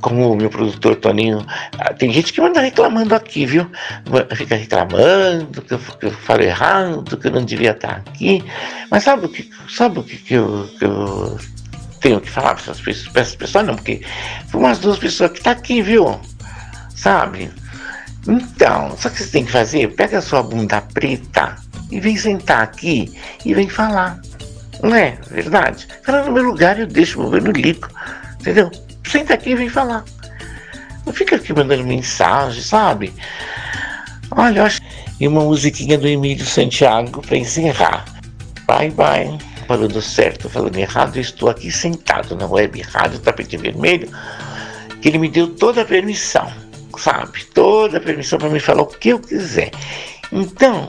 como 0.00 0.32
o 0.32 0.36
meu 0.36 0.48
produtor 0.48 0.96
Toninho. 0.96 1.44
Ah, 1.78 1.92
tem 1.92 2.10
gente 2.10 2.32
que 2.32 2.40
manda 2.40 2.60
reclamando 2.60 3.14
aqui, 3.14 3.44
viu? 3.44 3.70
Fica 4.34 4.56
reclamando 4.56 5.60
que 5.62 5.74
eu, 5.74 5.78
que 5.78 6.06
eu 6.06 6.10
falo 6.10 6.42
errado, 6.42 7.16
que 7.16 7.26
eu 7.26 7.32
não 7.32 7.44
devia 7.44 7.72
estar 7.72 8.02
aqui. 8.06 8.42
Mas 8.90 9.04
sabe 9.04 9.26
o 9.26 9.28
que, 9.28 9.50
sabe 9.68 9.98
o 9.98 10.02
que, 10.02 10.16
que, 10.16 10.34
eu, 10.34 10.68
que 10.78 10.84
eu 10.84 11.38
tenho 12.00 12.20
que 12.20 12.30
falar 12.30 12.54
para 12.54 12.62
essas 12.62 12.80
pessoas? 12.80 13.66
Não, 13.66 13.74
porque 13.74 14.00
foi 14.48 14.60
umas 14.60 14.78
duas 14.78 14.98
pessoas 14.98 15.32
que 15.32 15.42
tá 15.42 15.50
aqui, 15.50 15.82
viu? 15.82 16.18
Sabe? 16.94 17.50
Então, 18.26 18.96
só 18.98 19.08
que 19.08 19.22
você 19.22 19.30
tem 19.30 19.44
que 19.44 19.52
fazer, 19.52 19.94
pega 19.94 20.18
a 20.18 20.22
sua 20.22 20.42
bunda 20.42 20.80
preta 20.80 21.56
e 21.90 22.00
vem 22.00 22.16
sentar 22.16 22.62
aqui 22.62 23.12
e 23.44 23.54
vem 23.54 23.68
falar. 23.68 24.18
Não 24.82 24.94
é 24.94 25.18
verdade? 25.30 25.86
Fala 26.04 26.24
no 26.24 26.32
meu 26.32 26.44
lugar, 26.44 26.78
eu 26.78 26.86
deixo 26.86 27.20
mover 27.20 27.42
no 27.42 27.52
lico. 27.52 27.88
Entendeu? 28.40 28.70
Senta 29.04 29.34
aqui 29.34 29.50
e 29.50 29.54
vem 29.54 29.68
falar. 29.68 30.04
Não 31.04 31.12
fica 31.12 31.36
aqui 31.36 31.52
mandando 31.52 31.84
mensagem, 31.84 32.62
sabe? 32.62 33.12
Olha, 34.30 34.64
acho. 34.64 34.80
E 35.18 35.26
uma 35.26 35.42
musiquinha 35.42 35.96
do 35.96 36.06
Emílio 36.06 36.44
Santiago 36.44 37.22
para 37.22 37.36
encerrar. 37.36 38.04
Bye, 38.66 38.90
bye. 38.90 39.38
Falando 39.66 40.00
certo, 40.02 40.48
falando 40.48 40.76
errado, 40.76 41.16
estou 41.18 41.48
aqui 41.48 41.70
sentado 41.72 42.36
na 42.36 42.46
web 42.46 42.80
rádio 42.82 43.18
Tapete 43.18 43.56
Vermelho, 43.56 44.08
que 45.00 45.08
ele 45.08 45.18
me 45.18 45.28
deu 45.28 45.48
toda 45.48 45.82
a 45.82 45.84
permissão, 45.84 46.52
sabe? 46.96 47.44
Toda 47.46 47.98
a 47.98 48.00
permissão 48.00 48.38
para 48.38 48.48
me 48.48 48.60
falar 48.60 48.82
o 48.82 48.86
que 48.86 49.08
eu 49.08 49.18
quiser. 49.18 49.70
Então, 50.30 50.88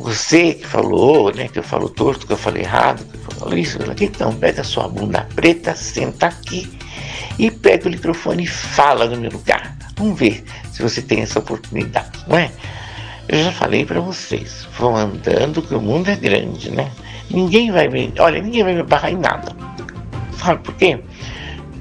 você 0.00 0.54
que 0.54 0.66
falou, 0.66 1.32
né, 1.34 1.46
que 1.46 1.58
eu 1.58 1.62
falo 1.62 1.88
torto, 1.90 2.26
que 2.26 2.32
eu 2.32 2.36
falei 2.36 2.62
errado, 2.62 3.04
que 3.04 3.16
eu 3.16 3.38
falo 3.38 3.58
isso, 3.58 3.78
então 4.00 4.34
pega 4.34 4.64
sua 4.64 4.88
bunda 4.88 5.28
preta, 5.34 5.76
senta 5.76 6.26
aqui 6.26 6.70
e 7.38 7.50
pega 7.50 7.86
o 7.86 7.90
microfone 7.90 8.44
e 8.44 8.46
fala 8.46 9.06
no 9.06 9.18
meu 9.18 9.30
lugar. 9.30 9.76
Vamos 9.96 10.18
ver 10.18 10.42
se 10.72 10.82
você 10.82 11.02
tem 11.02 11.20
essa 11.20 11.38
oportunidade, 11.38 12.18
não 12.26 12.38
é? 12.38 12.50
Eu 13.28 13.44
já 13.44 13.52
falei 13.52 13.84
para 13.84 14.00
vocês, 14.00 14.66
vão 14.78 14.96
andando 14.96 15.60
que 15.60 15.74
o 15.74 15.80
mundo 15.80 16.08
é 16.08 16.16
grande, 16.16 16.70
né? 16.70 16.90
Ninguém 17.30 17.70
vai 17.70 17.86
me, 17.86 18.12
olha, 18.18 18.40
ninguém 18.40 18.64
vai 18.64 18.74
me 18.74 18.82
barrar 18.82 19.12
em 19.12 19.18
nada. 19.18 19.54
Sabe 20.38 20.62
por 20.62 20.74
quê? 20.76 20.98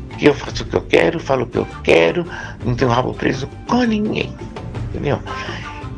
Porque 0.10 0.28
eu 0.28 0.34
faço 0.34 0.64
o 0.64 0.66
que 0.66 0.76
eu 0.76 0.82
quero, 0.82 1.20
falo 1.22 1.44
o 1.44 1.48
que 1.48 1.58
eu 1.58 1.68
quero, 1.84 2.26
não 2.66 2.76
tenho 2.76 2.92
rabo 2.92 3.14
preso 3.14 3.48
com 3.66 3.84
ninguém, 3.84 4.36
entendeu? 4.90 5.20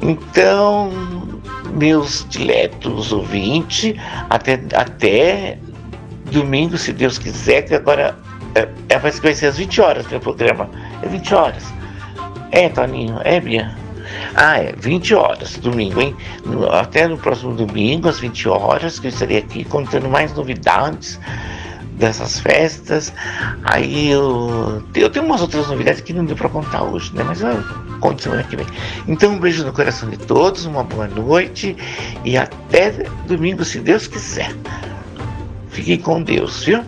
Então, 0.02 1.41
meus 1.74 2.26
diletos 2.30 3.12
ouvintes, 3.12 3.96
até, 4.30 4.60
até 4.74 5.58
domingo, 6.32 6.78
se 6.78 6.94
Deus 6.94 7.18
quiser, 7.18 7.64
que 7.64 7.76
agora 7.76 8.18
é, 8.56 8.68
é, 8.90 8.98
vai 8.98 9.12
ser 9.12 9.48
às 9.48 9.58
20 9.58 9.82
horas 9.82 10.08
meu 10.08 10.20
programa. 10.20 10.70
É 11.02 11.08
20 11.08 11.34
horas. 11.34 11.64
É, 12.52 12.70
Toninho, 12.70 13.20
é, 13.24 13.40
Bia? 13.40 13.76
Ah, 14.36 14.58
é, 14.60 14.74
20 14.78 15.16
horas, 15.16 15.58
domingo, 15.58 16.02
hein? 16.02 16.16
Até 16.72 17.08
no 17.08 17.18
próximo 17.18 17.54
domingo, 17.54 18.10
às 18.10 18.20
20 18.20 18.50
horas, 18.50 19.00
que 19.00 19.08
eu 19.08 19.10
estarei 19.10 19.38
aqui 19.38 19.64
contando 19.64 20.10
mais 20.10 20.34
novidades 20.34 21.20
dessas 22.02 22.40
festas. 22.40 23.14
Aí 23.64 24.10
eu, 24.10 24.84
eu 24.94 25.10
tenho 25.10 25.26
umas 25.26 25.40
outras 25.40 25.68
novidades 25.68 26.02
que 26.02 26.12
não 26.12 26.26
deu 26.26 26.36
para 26.36 26.50
contar 26.50 26.84
hoje, 26.84 27.16
né? 27.16 27.24
Mas 27.24 27.42
eu 27.42 27.64
conto 28.02 28.24
semana 28.24 28.44
que 28.44 28.58
vem. 28.58 28.66
Então, 29.08 29.34
um 29.34 29.40
beijo 29.40 29.64
no 29.64 29.72
coração 29.72 30.10
de 30.10 30.18
todos, 30.18 30.66
uma 30.66 30.84
boa 30.84 31.08
noite 31.08 31.78
e 32.26 32.36
até 32.36 32.92
domingo, 33.28 33.64
se 33.64 33.80
Deus 33.80 34.08
quiser. 34.08 34.54
Fiquem 35.70 36.00
com 36.00 36.22
Deus, 36.22 36.64
viu? 36.64 36.84